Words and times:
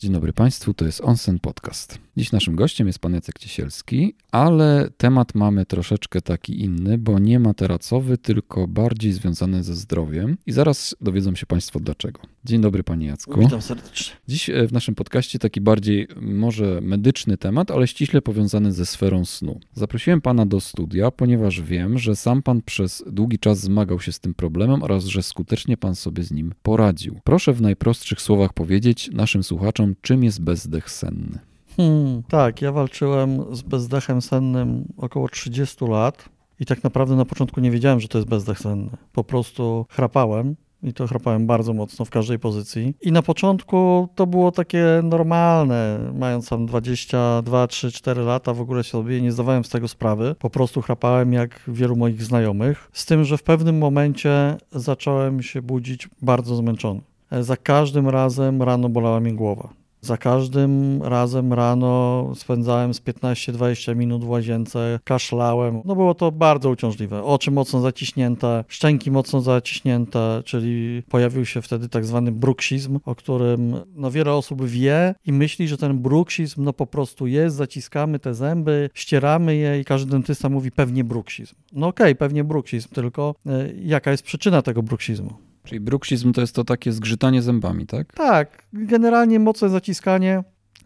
Dzień 0.00 0.12
dobry 0.12 0.32
Państwu, 0.32 0.74
to 0.74 0.84
jest 0.84 1.00
Onsen 1.00 1.38
Podcast. 1.38 1.98
Dziś 2.16 2.32
naszym 2.32 2.56
gościem 2.56 2.86
jest 2.86 2.98
pan 2.98 3.14
Jacek 3.14 3.38
Ciesielski, 3.38 4.14
ale 4.32 4.90
temat 4.96 5.34
mamy 5.34 5.66
troszeczkę 5.66 6.20
taki 6.20 6.60
inny, 6.60 6.98
bo 6.98 7.18
nie 7.18 7.40
materacowy, 7.40 8.18
tylko 8.18 8.68
bardziej 8.68 9.12
związany 9.12 9.62
ze 9.62 9.74
zdrowiem 9.74 10.36
i 10.46 10.52
zaraz 10.52 10.96
dowiedzą 11.00 11.34
się 11.34 11.46
Państwo 11.46 11.80
dlaczego. 11.80 12.20
Dzień 12.44 12.60
dobry 12.60 12.82
Panie 12.82 13.06
Jacku. 13.06 13.40
Witam 13.40 13.62
serdecznie. 13.62 14.16
Dziś 14.28 14.50
e, 14.50 14.66
w 14.66 14.72
naszym 14.72 14.94
podcaście 14.94 15.38
taki 15.38 15.60
bardziej 15.60 16.08
może 16.20 16.80
medyczny 16.80 17.36
temat, 17.36 17.70
ale 17.70 17.86
ściśle 17.86 18.22
powiązany 18.22 18.72
ze 18.72 18.86
sferą 18.86 19.24
snu. 19.24 19.60
Zaprosiłem 19.74 20.20
Pana 20.20 20.46
do 20.46 20.60
studia, 20.60 21.10
ponieważ 21.10 21.62
wiem, 21.62 21.98
że 21.98 22.16
sam 22.16 22.42
Pan 22.42 22.62
przez 22.62 23.04
długi 23.06 23.38
czas 23.38 23.60
zmagał 23.60 24.00
się 24.00 24.12
z 24.12 24.20
tym 24.20 24.34
problemem 24.34 24.82
oraz 24.82 25.04
że 25.04 25.22
skutecznie 25.22 25.76
Pan 25.76 25.94
sobie 25.94 26.22
z 26.22 26.30
nim 26.30 26.54
poradził. 26.62 27.20
Proszę 27.24 27.52
w 27.52 27.62
najprostszych 27.62 28.20
słowach 28.20 28.52
powiedzieć 28.52 29.10
naszym 29.12 29.42
słuchaczom, 29.42 29.89
czym 30.00 30.24
jest 30.24 30.42
bezdech 30.42 30.90
senny. 30.90 31.38
Hmm, 31.76 32.22
tak, 32.22 32.62
ja 32.62 32.72
walczyłem 32.72 33.56
z 33.56 33.62
bezdechem 33.62 34.22
sennym 34.22 34.84
około 34.96 35.28
30 35.28 35.84
lat 35.84 36.28
i 36.60 36.66
tak 36.66 36.84
naprawdę 36.84 37.16
na 37.16 37.24
początku 37.24 37.60
nie 37.60 37.70
wiedziałem, 37.70 38.00
że 38.00 38.08
to 38.08 38.18
jest 38.18 38.28
bezdech 38.28 38.58
senny. 38.58 38.90
Po 39.12 39.24
prostu 39.24 39.86
chrapałem 39.90 40.56
i 40.82 40.92
to 40.92 41.06
chrapałem 41.06 41.46
bardzo 41.46 41.72
mocno 41.72 42.04
w 42.04 42.10
każdej 42.10 42.38
pozycji. 42.38 42.94
I 43.00 43.12
na 43.12 43.22
początku 43.22 44.08
to 44.14 44.26
było 44.26 44.52
takie 44.52 44.84
normalne, 45.02 45.98
mając 46.14 46.48
tam 46.48 46.66
22, 46.66 47.66
3, 47.66 47.92
4 47.92 48.22
lata, 48.22 48.54
w 48.54 48.60
ogóle 48.60 48.84
sobie 48.84 49.20
nie 49.20 49.32
zdawałem 49.32 49.64
z 49.64 49.68
tego 49.68 49.88
sprawy. 49.88 50.34
Po 50.38 50.50
prostu 50.50 50.82
chrapałem 50.82 51.32
jak 51.32 51.60
wielu 51.68 51.96
moich 51.96 52.22
znajomych. 52.22 52.90
Z 52.92 53.06
tym, 53.06 53.24
że 53.24 53.38
w 53.38 53.42
pewnym 53.42 53.78
momencie 53.78 54.56
zacząłem 54.72 55.42
się 55.42 55.62
budzić 55.62 56.08
bardzo 56.22 56.56
zmęczony. 56.56 57.00
Za 57.40 57.56
każdym 57.56 58.08
razem 58.08 58.62
rano 58.62 58.88
bolała 58.88 59.20
mnie 59.20 59.32
głowa. 59.32 59.79
Za 60.02 60.16
każdym 60.16 61.02
razem 61.02 61.52
rano 61.52 62.32
spędzałem 62.34 62.94
z 62.94 63.00
15-20 63.00 63.96
minut 63.96 64.24
w 64.24 64.28
łazience, 64.28 65.00
kaszlałem. 65.04 65.82
No 65.84 65.96
było 65.96 66.14
to 66.14 66.32
bardzo 66.32 66.70
uciążliwe. 66.70 67.24
Oczy 67.24 67.50
mocno 67.50 67.80
zaciśnięte, 67.80 68.64
szczęki 68.68 69.10
mocno 69.10 69.40
zaciśnięte, 69.40 70.42
czyli 70.44 71.02
pojawił 71.08 71.46
się 71.46 71.62
wtedy 71.62 71.88
tak 71.88 72.04
zwany 72.04 72.32
bruksizm, 72.32 72.98
o 73.04 73.14
którym 73.14 73.76
no 73.94 74.10
wiele 74.10 74.32
osób 74.32 74.64
wie 74.66 75.14
i 75.26 75.32
myśli, 75.32 75.68
że 75.68 75.76
ten 75.76 75.98
bruksizm 75.98 76.64
no 76.64 76.72
po 76.72 76.86
prostu 76.86 77.26
jest, 77.26 77.56
zaciskamy 77.56 78.18
te 78.18 78.34
zęby, 78.34 78.90
ścieramy 78.94 79.56
je 79.56 79.80
i 79.80 79.84
każdy 79.84 80.10
dentysta 80.10 80.48
mówi 80.48 80.70
pewnie 80.70 81.04
bruksizm. 81.04 81.54
No 81.72 81.86
okej, 81.86 82.04
okay, 82.04 82.14
pewnie 82.14 82.44
bruksizm, 82.44 82.88
tylko 82.88 83.34
y, 83.46 83.80
jaka 83.82 84.10
jest 84.10 84.22
przyczyna 84.22 84.62
tego 84.62 84.82
bruksizmu? 84.82 85.49
Czyli 85.64 85.80
bruksizm 85.80 86.32
to 86.32 86.40
jest 86.40 86.54
to 86.54 86.64
takie 86.64 86.92
zgrzytanie 86.92 87.42
zębami, 87.42 87.86
tak? 87.86 88.12
Tak, 88.12 88.62
generalnie 88.72 89.38
mocne 89.38 89.68
zaciskanie 89.68 90.42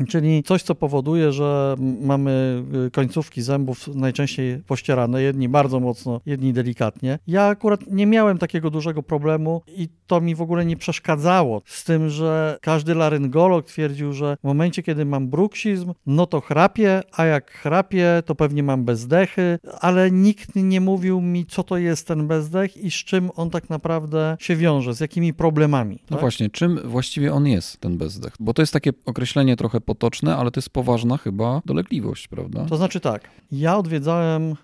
Czyli 0.09 0.43
coś, 0.43 0.63
co 0.63 0.75
powoduje, 0.75 1.33
że 1.33 1.77
mamy 2.01 2.63
y, 2.87 2.91
końcówki 2.91 3.43
zębów 3.43 3.89
najczęściej 3.95 4.59
pościerane, 4.59 5.23
jedni 5.23 5.49
bardzo 5.49 5.81
mocno, 5.81 6.21
jedni 6.27 6.53
delikatnie. 6.53 7.19
Ja 7.27 7.47
akurat 7.47 7.81
nie 7.91 8.07
miałem 8.07 8.39
takiego 8.39 8.71
dużego 8.71 9.03
problemu 9.03 9.63
i 9.77 9.89
to 10.07 10.21
mi 10.21 10.35
w 10.35 10.43
ogóle 10.43 10.65
nie 10.65 10.77
przeszkadzało. 10.77 11.63
Z 11.65 11.85
tym, 11.85 12.11
że 12.11 12.59
każdy 12.61 12.95
laryngolog 12.95 13.67
twierdził, 13.67 14.13
że 14.13 14.37
w 14.41 14.47
momencie, 14.47 14.83
kiedy 14.83 15.05
mam 15.05 15.29
bruksizm, 15.29 15.93
no 16.07 16.27
to 16.27 16.41
chrapię, 16.41 17.03
a 17.13 17.25
jak 17.25 17.51
chrapię, 17.51 18.23
to 18.27 18.35
pewnie 18.35 18.63
mam 18.63 18.85
bezdechy, 18.85 19.59
ale 19.81 20.11
nikt 20.11 20.57
nie 20.57 20.81
mówił 20.81 21.21
mi, 21.21 21.47
co 21.47 21.63
to 21.63 21.77
jest 21.77 22.09
ten 22.09 22.27
bezdech 22.27 22.77
i 22.77 22.91
z 22.91 22.95
czym 22.95 23.31
on 23.37 23.51
tak 23.51 23.71
naprawdę 23.71 24.37
się 24.41 24.57
wiąże, 24.57 24.95
z 24.95 25.01
jakimi 25.01 25.35
problemami. 25.35 25.99
No 26.11 26.17
tak? 26.17 26.21
właśnie, 26.21 26.51
czym 26.51 26.81
właściwie 26.85 27.33
on 27.33 27.47
jest, 27.47 27.81
ten 27.81 27.99
bezdech? 27.99 28.33
Bo 28.41 28.55
to 28.55 28.63
jest 28.63 28.73
takie 28.73 28.91
określenie 29.07 29.57
trochę 29.57 29.81
potoczne, 29.85 30.37
ale 30.37 30.51
to 30.51 30.59
jest 30.59 30.71
poważna 30.71 31.17
chyba 31.17 31.63
dolegliwość, 31.65 32.29
prawda? 32.29 32.65
To 32.65 32.77
znaczy 32.77 33.01
tak, 33.01 33.31
ja 33.53 33.77
odwiedzałem 33.77 34.53
y, 34.53 34.55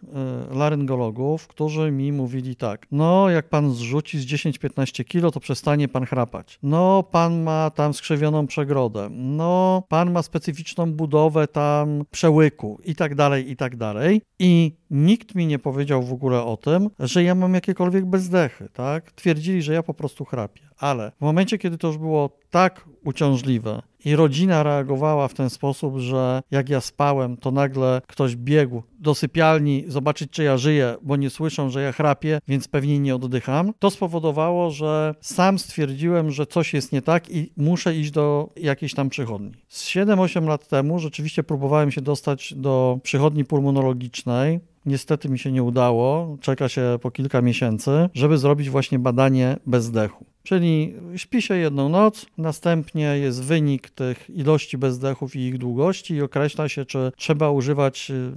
laryngologów, 0.54 1.46
którzy 1.46 1.90
mi 1.90 2.12
mówili 2.12 2.56
tak, 2.56 2.86
no 2.90 3.30
jak 3.30 3.48
pan 3.48 3.74
zrzuci 3.74 4.18
z 4.18 4.26
10-15 4.26 5.04
kilo, 5.04 5.30
to 5.30 5.40
przestanie 5.40 5.88
pan 5.88 6.06
chrapać. 6.06 6.58
No 6.62 7.02
pan 7.02 7.42
ma 7.42 7.70
tam 7.70 7.94
skrzywioną 7.94 8.46
przegrodę. 8.46 9.08
No 9.10 9.82
pan 9.88 10.12
ma 10.12 10.22
specyficzną 10.22 10.92
budowę 10.92 11.48
tam 11.48 12.04
przełyku 12.10 12.80
i 12.84 12.94
tak 12.94 13.14
dalej, 13.14 13.50
i 13.50 13.56
tak 13.56 13.76
dalej. 13.76 14.22
I 14.38 14.72
nikt 14.90 15.34
mi 15.34 15.46
nie 15.46 15.58
powiedział 15.58 16.02
w 16.02 16.12
ogóle 16.12 16.44
o 16.44 16.56
tym, 16.56 16.90
że 16.98 17.22
ja 17.22 17.34
mam 17.34 17.54
jakiekolwiek 17.54 18.06
bezdechy, 18.06 18.68
tak? 18.72 19.12
Twierdzili, 19.12 19.62
że 19.62 19.74
ja 19.74 19.82
po 19.82 19.94
prostu 19.94 20.24
chrapię. 20.24 20.62
Ale 20.78 21.12
w 21.18 21.20
momencie, 21.20 21.58
kiedy 21.58 21.78
to 21.78 21.86
już 21.86 21.98
było 21.98 22.30
tak 22.50 22.88
uciążliwe 23.04 23.82
i 24.04 24.16
rodzina 24.16 24.62
reagowała 24.62 25.28
w 25.28 25.34
ten 25.34 25.50
sposób, 25.50 25.98
że 25.98 26.42
jak 26.50 26.68
ja 26.68 26.80
spałem, 26.80 27.36
to 27.36 27.50
nagle 27.50 28.02
ktoś 28.06 28.36
biegł 28.36 28.82
do 28.98 29.14
sypialni 29.14 29.84
zobaczyć, 29.88 30.30
czy 30.30 30.42
ja 30.42 30.56
żyję, 30.56 30.96
bo 31.02 31.16
nie 31.16 31.30
słyszą, 31.30 31.70
że 31.70 31.82
ja 31.82 31.92
chrapię, 31.92 32.40
więc 32.48 32.68
pewnie 32.68 32.98
nie 32.98 33.14
oddycham, 33.14 33.72
to 33.78 33.90
spowodowało, 33.90 34.70
że 34.70 35.14
sam 35.20 35.58
stwierdziłem, 35.58 36.30
że 36.30 36.46
coś 36.46 36.74
jest 36.74 36.92
nie 36.92 37.02
tak 37.02 37.30
i 37.30 37.52
muszę 37.56 37.96
iść 37.96 38.10
do 38.10 38.48
jakiejś 38.56 38.94
tam 38.94 39.10
przychodni. 39.10 39.52
Z 39.68 39.86
7-8 39.86 40.48
lat 40.48 40.68
temu 40.68 40.98
rzeczywiście 40.98 41.42
próbowałem 41.42 41.90
się 41.90 42.00
dostać 42.00 42.54
do 42.56 42.98
przychodni 43.02 43.44
pulmonologicznej. 43.44 44.60
Niestety 44.86 45.28
mi 45.28 45.38
się 45.38 45.52
nie 45.52 45.62
udało, 45.62 46.36
czeka 46.40 46.68
się 46.68 46.98
po 47.02 47.10
kilka 47.10 47.42
miesięcy, 47.42 48.08
żeby 48.14 48.38
zrobić 48.38 48.70
właśnie 48.70 48.98
badanie 48.98 49.56
bezdechu. 49.66 50.24
Czyli 50.42 50.94
śpi 51.16 51.42
się 51.42 51.56
jedną 51.56 51.88
noc, 51.88 52.26
następnie 52.38 53.18
jest 53.18 53.42
wynik 53.42 53.90
tych 53.90 54.30
ilości 54.30 54.78
bezdechów 54.78 55.36
i 55.36 55.38
ich 55.40 55.58
długości 55.58 56.14
i 56.14 56.22
określa 56.22 56.68
się, 56.68 56.84
czy 56.84 57.12
trzeba 57.16 57.50
używać 57.50 58.10
y, 58.10 58.32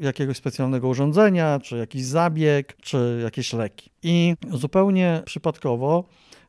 jakiegoś 0.00 0.36
specjalnego 0.36 0.88
urządzenia, 0.88 1.60
czy 1.60 1.76
jakiś 1.76 2.04
zabieg, 2.04 2.76
czy 2.80 3.20
jakieś 3.22 3.52
leki. 3.52 3.90
I 4.02 4.34
zupełnie 4.50 5.22
przypadkowo 5.24 6.04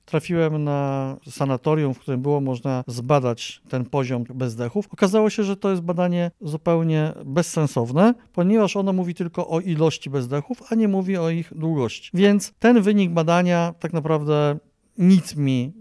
trafiłem 0.05 0.63
na 0.63 1.17
sanatorium, 1.29 1.93
w 1.93 1.99
którym 1.99 2.21
było 2.21 2.41
można 2.41 2.83
zbadać 2.87 3.61
ten 3.69 3.85
poziom 3.85 4.23
bezdechów. 4.33 4.87
Okazało 4.91 5.29
się, 5.29 5.43
że 5.43 5.57
to 5.57 5.69
jest 5.69 5.81
badanie 5.81 6.31
zupełnie 6.41 7.13
bezsensowne, 7.25 8.13
ponieważ 8.33 8.75
ono 8.75 8.93
mówi 8.93 9.13
tylko 9.13 9.47
o 9.47 9.59
ilości 9.59 10.09
bezdechów, 10.09 10.63
a 10.69 10.75
nie 10.75 10.87
mówi 10.87 11.17
o 11.17 11.29
ich 11.29 11.53
długości. 11.55 12.11
Więc 12.13 12.53
ten 12.59 12.81
wynik 12.81 13.11
badania 13.11 13.73
tak 13.79 13.93
naprawdę 13.93 14.59
nic 14.97 15.35
mi 15.35 15.73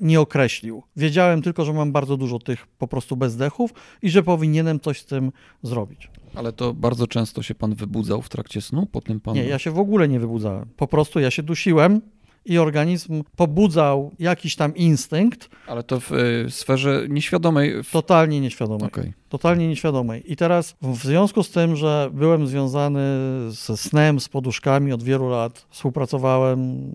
nie 0.00 0.20
określił. 0.20 0.82
Wiedziałem 0.96 1.42
tylko, 1.42 1.64
że 1.64 1.72
mam 1.72 1.92
bardzo 1.92 2.16
dużo 2.16 2.38
tych 2.38 2.66
po 2.66 2.88
prostu 2.88 3.16
bezdechów 3.16 3.70
i 4.02 4.10
że 4.10 4.22
powinienem 4.22 4.80
coś 4.80 5.00
z 5.00 5.06
tym 5.06 5.32
zrobić. 5.62 6.10
Ale 6.34 6.52
to 6.52 6.74
bardzo 6.74 7.06
często 7.06 7.42
się 7.42 7.54
pan 7.54 7.74
wybudzał 7.74 8.22
w 8.22 8.28
trakcie 8.28 8.60
snu 8.60 8.86
po 8.86 9.00
tym 9.00 9.20
panu? 9.20 9.36
Nie, 9.36 9.44
ja 9.44 9.58
się 9.58 9.70
w 9.70 9.78
ogóle 9.78 10.08
nie 10.08 10.20
wybudzałem. 10.20 10.68
Po 10.76 10.86
prostu 10.86 11.20
ja 11.20 11.30
się 11.30 11.42
dusiłem 11.42 12.00
i 12.48 12.58
organizm 12.58 13.22
pobudzał 13.36 14.12
jakiś 14.18 14.56
tam 14.56 14.76
instynkt. 14.76 15.48
Ale 15.66 15.82
to 15.82 16.00
w 16.00 16.12
y, 16.12 16.46
sferze 16.50 17.06
nieświadomej. 17.08 17.82
W... 17.82 17.90
Totalnie 17.90 18.40
nieświadomej. 18.40 18.88
Okay. 18.88 19.12
Totalnie 19.28 19.68
nieświadomej. 19.68 20.32
I 20.32 20.36
teraz 20.36 20.76
w 20.82 21.04
związku 21.04 21.42
z 21.42 21.50
tym, 21.50 21.76
że 21.76 22.10
byłem 22.12 22.46
związany 22.46 23.00
ze 23.48 23.76
snem, 23.76 24.20
z 24.20 24.28
poduszkami 24.28 24.92
od 24.92 25.02
wielu 25.02 25.28
lat, 25.28 25.66
współpracowałem 25.70 26.90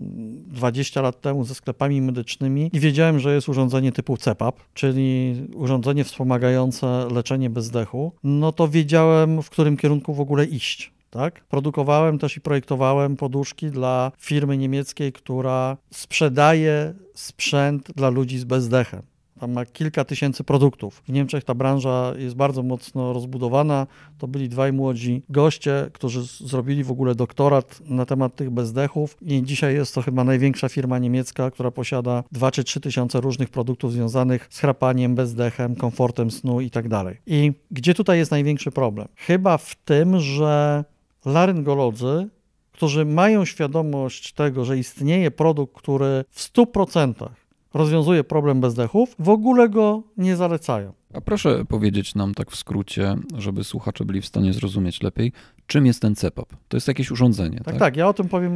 20 0.46 1.02
lat 1.02 1.20
temu 1.20 1.44
ze 1.44 1.54
sklepami 1.54 2.02
medycznymi 2.02 2.70
i 2.72 2.80
wiedziałem, 2.80 3.20
że 3.20 3.34
jest 3.34 3.48
urządzenie 3.48 3.92
typu 3.92 4.16
CEPAP, 4.16 4.60
czyli 4.74 5.34
urządzenie 5.54 6.04
wspomagające 6.04 7.08
leczenie 7.14 7.50
bezdechu, 7.50 8.12
no 8.24 8.52
to 8.52 8.68
wiedziałem, 8.68 9.42
w 9.42 9.50
którym 9.50 9.76
kierunku 9.76 10.14
w 10.14 10.20
ogóle 10.20 10.44
iść. 10.44 10.94
Tak? 11.14 11.44
Produkowałem 11.44 12.18
też 12.18 12.36
i 12.36 12.40
projektowałem 12.40 13.16
poduszki 13.16 13.70
dla 13.70 14.12
firmy 14.18 14.58
niemieckiej, 14.58 15.12
która 15.12 15.76
sprzedaje 15.90 16.94
sprzęt 17.14 17.92
dla 17.96 18.08
ludzi 18.08 18.38
z 18.38 18.44
bezdechem. 18.44 19.02
Tam 19.40 19.52
ma 19.52 19.66
kilka 19.66 20.04
tysięcy 20.04 20.44
produktów. 20.44 21.02
W 21.08 21.12
Niemczech 21.12 21.44
ta 21.44 21.54
branża 21.54 22.12
jest 22.16 22.36
bardzo 22.36 22.62
mocno 22.62 23.12
rozbudowana. 23.12 23.86
To 24.18 24.28
byli 24.28 24.48
dwaj 24.48 24.72
młodzi 24.72 25.22
goście, 25.28 25.90
którzy 25.92 26.22
zrobili 26.22 26.84
w 26.84 26.90
ogóle 26.90 27.14
doktorat 27.14 27.80
na 27.84 28.06
temat 28.06 28.36
tych 28.36 28.50
bezdechów 28.50 29.16
i 29.22 29.42
dzisiaj 29.42 29.74
jest 29.74 29.94
to 29.94 30.02
chyba 30.02 30.24
największa 30.24 30.68
firma 30.68 30.98
niemiecka, 30.98 31.50
która 31.50 31.70
posiada 31.70 32.24
2 32.32 32.50
czy 32.50 32.64
3 32.64 32.80
tysiące 32.80 33.20
różnych 33.20 33.48
produktów 33.48 33.92
związanych 33.92 34.46
z 34.50 34.58
chrapaniem, 34.58 35.14
bezdechem, 35.14 35.76
komfortem 35.76 36.30
snu 36.30 36.60
i 36.60 36.70
tak 36.70 36.88
dalej. 36.88 37.16
I 37.26 37.52
gdzie 37.70 37.94
tutaj 37.94 38.18
jest 38.18 38.30
największy 38.30 38.70
problem? 38.70 39.08
Chyba 39.16 39.58
w 39.58 39.74
tym, 39.74 40.20
że 40.20 40.84
laryngolodzy, 41.24 42.28
którzy 42.72 43.04
mają 43.04 43.44
świadomość 43.44 44.32
tego, 44.32 44.64
że 44.64 44.78
istnieje 44.78 45.30
produkt, 45.30 45.76
który 45.76 46.24
w 46.30 46.52
100% 46.52 47.28
rozwiązuje 47.74 48.24
problem 48.24 48.60
bezdechów, 48.60 49.14
w 49.18 49.28
ogóle 49.28 49.68
go 49.68 50.02
nie 50.16 50.36
zalecają. 50.36 50.92
A 51.14 51.20
proszę 51.20 51.64
powiedzieć 51.64 52.14
nam 52.14 52.34
tak 52.34 52.50
w 52.50 52.56
skrócie, 52.56 53.16
żeby 53.38 53.64
słuchacze 53.64 54.04
byli 54.04 54.20
w 54.20 54.26
stanie 54.26 54.52
zrozumieć 54.52 55.02
lepiej, 55.02 55.32
czym 55.66 55.86
jest 55.86 56.02
ten 56.02 56.14
CEPAP? 56.14 56.48
To 56.68 56.76
jest 56.76 56.88
jakieś 56.88 57.10
urządzenie, 57.10 57.56
tak? 57.56 57.64
Tak, 57.64 57.78
tak 57.78 57.96
ja 57.96 58.08
o 58.08 58.14
tym 58.14 58.28
powiem 58.28 58.54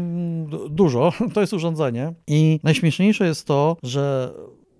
dużo. 0.70 1.12
To 1.34 1.40
jest 1.40 1.52
urządzenie 1.52 2.12
i 2.26 2.60
najśmieszniejsze 2.62 3.26
jest 3.26 3.46
to, 3.46 3.76
że 3.82 4.32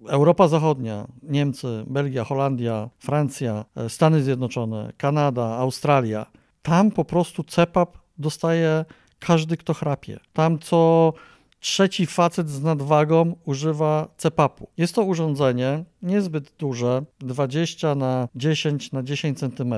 Europa 0.09 0.49
Zachodnia, 0.49 1.07
Niemcy, 1.23 1.85
Belgia, 1.87 2.25
Holandia, 2.25 2.91
Francja, 2.99 3.65
e, 3.77 3.89
Stany 3.89 4.23
Zjednoczone, 4.23 4.93
Kanada, 4.97 5.45
Australia, 5.45 6.27
tam 6.69 6.91
po 6.91 7.05
prostu 7.05 7.45
CEPAP 7.45 7.99
dostaje 8.19 8.85
każdy, 9.19 9.57
kto 9.57 9.75
chrapie. 9.75 10.21
Tam 10.33 10.59
co 10.59 11.13
trzeci 11.61 12.07
facet 12.07 12.51
z 12.51 12.63
nadwagą 12.63 13.37
używa 13.45 14.09
CEPAP-u. 14.17 14.69
Jest 14.77 14.95
to 14.95 15.03
urządzenie 15.03 15.85
niezbyt 16.03 16.53
duże, 16.59 17.03
20 17.21 17.95
na 17.95 18.29
10 18.35 18.93
na 18.93 19.03
10 19.03 19.39
cm. 19.39 19.75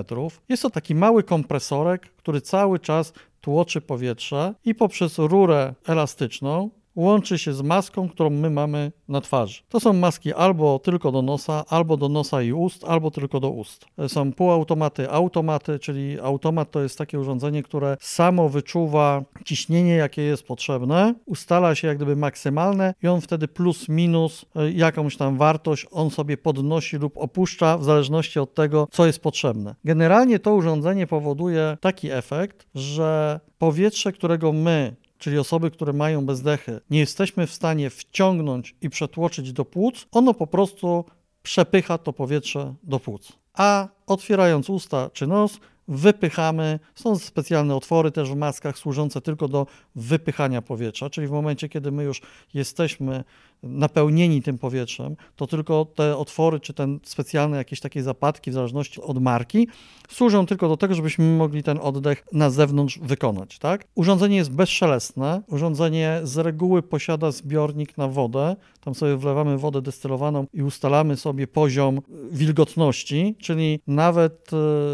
Jest 0.49 0.63
to 0.63 0.71
taki 0.71 0.95
mały 0.95 1.23
kompresorek, 1.23 2.03
który 2.17 2.41
cały 2.41 2.79
czas 2.79 3.13
tłoczy 3.41 3.81
powietrze 3.81 4.55
i 4.65 4.75
poprzez 4.75 5.19
rurę 5.19 5.75
elastyczną 5.87 6.71
łączy 6.97 7.39
się 7.39 7.53
z 7.53 7.63
maską, 7.63 8.09
którą 8.09 8.31
my 8.31 8.51
mamy 8.51 8.93
na 9.09 9.21
twarzy. 9.21 9.63
To 9.69 9.81
są 9.81 9.93
maski 9.93 10.33
albo 10.33 10.79
tylko 10.79 11.13
do 11.13 11.23
nosa, 11.23 11.65
albo 11.69 11.97
do 11.97 12.09
nosa 12.09 12.43
i 12.43 12.53
ust, 12.53 12.85
albo 12.85 13.11
tylko 13.11 13.41
do 13.41 13.51
ust. 13.51 13.87
Są 14.09 14.33
półautomaty, 14.33 15.11
automaty, 15.11 15.79
czyli 15.79 16.21
automat 16.21 16.71
to 16.71 16.83
jest 16.83 16.99
takie 16.99 17.21
urządzenie, 17.21 17.63
które 17.63 17.97
samo 18.01 18.49
wyczuwa 18.49 19.23
ciśnienie, 19.45 19.95
jakie 19.95 20.23
jest 20.23 20.43
potrzebne, 20.43 21.15
ustala 21.27 21.75
się 21.75 21.89
jak 21.89 21.97
gdyby 21.97 22.17
maksymalne 22.17 22.95
i 23.03 23.09
on 23.09 23.21
wtedy 23.21 23.49
plus 23.49 23.89
minus 23.89 24.45
e, 24.57 24.71
jakąś 24.71 25.17
tam 25.17 25.37
wartość 25.37 25.87
on 25.91 26.11
sobie 26.11 26.37
podnosi 26.37 26.97
lub 26.97 27.19
opuszcza 27.19 27.79
w 27.79 27.85
zależności 27.85 28.39
od 28.39 28.55
tego, 28.55 28.89
co 28.91 29.07
jest 29.07 29.23
potrzebne. 29.23 29.75
Generalnie 29.85 30.39
to 30.39 30.55
urządzenie 30.55 31.07
powoduje 31.07 31.79
taki 31.81 32.11
efekt, 32.11 32.67
że 32.75 33.41
powietrze, 33.59 34.13
którego 34.13 34.53
my 34.53 34.97
czyli 35.21 35.39
osoby, 35.39 35.71
które 35.71 35.93
mają 35.93 36.27
bezdechy, 36.27 36.81
nie 36.91 36.99
jesteśmy 36.99 37.47
w 37.47 37.53
stanie 37.53 37.91
wciągnąć 37.91 38.75
i 38.81 38.91
przetłoczyć 38.91 39.53
do 39.53 39.65
płuc, 39.65 40.07
ono 40.13 40.35
po 40.35 40.47
prostu 40.47 41.05
przepycha 41.43 41.99
to 41.99 42.13
powietrze 42.13 42.75
do 42.83 43.01
płuc. 43.01 43.33
A 43.55 43.89
otwierając 44.07 44.71
usta 44.71 45.11
czy 45.13 45.27
nos, 45.27 45.61
wypychamy. 45.89 46.79
Są 46.95 47.19
specjalne 47.19 47.77
otwory 47.77 48.11
też 48.11 48.31
w 48.31 48.37
maskach 48.37 48.79
służące 48.79 49.21
tylko 49.21 49.49
do 49.49 49.67
wypychania 49.95 50.63
powietrza, 50.63 51.11
czyli 51.11 51.27
w 51.27 51.31
momencie, 51.31 51.69
kiedy 51.69 51.93
my 51.93 52.05
już 52.05 52.23
jesteśmy 52.55 53.25
napełnieni 53.63 54.43
tym 54.43 54.59
powietrzem, 54.59 55.17
to 55.37 55.47
tylko 55.47 55.85
te 55.95 56.17
otwory, 56.17 56.61
czy 56.61 56.75
ten 56.75 57.01
specjalne 57.05 57.57
jakieś 57.57 57.81
takie 57.81 58.03
zapadki, 58.03 58.51
w 58.51 58.55
zależności 58.55 59.03
od 59.03 59.23
marki, 59.23 59.69
służą 60.09 60.47
tylko 60.47 60.69
do 60.69 60.77
tego, 60.77 60.95
żebyśmy 60.95 61.37
mogli 61.37 61.63
ten 61.63 61.79
oddech 61.83 62.25
na 62.33 62.51
zewnątrz 62.51 62.99
wykonać. 62.99 63.59
Tak? 63.59 63.85
Urządzenie 63.95 64.37
jest 64.37 64.53
bezszelestne. 64.53 65.43
Urządzenie 65.47 66.21
z 66.23 66.39
reguły 66.39 66.83
posiada 66.83 67.31
zbiornik 67.31 67.99
na 67.99 68.09
wodę. 68.09 68.57
Tam 68.81 68.95
sobie 68.95 69.17
wlewamy 69.17 69.59
wodę 69.59 69.83
destylowaną 69.83 70.47
i 70.53 70.63
ustalamy 70.63 71.17
sobie 71.17 71.47
poziom 71.47 72.01
wilgotności, 72.33 73.37
czyli 73.39 73.81
nawet 73.87 74.51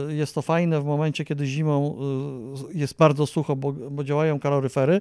e, 0.08 0.14
jest 0.14 0.34
to 0.34 0.42
fajne 0.42 0.80
w 0.80 0.84
momencie, 0.84 1.24
kiedy 1.24 1.46
zimą 1.46 1.98
e, 2.72 2.78
jest 2.78 2.96
bardzo 2.96 3.26
sucho, 3.26 3.56
bo, 3.56 3.72
bo 3.72 4.04
działają 4.04 4.40
kaloryfery. 4.40 5.00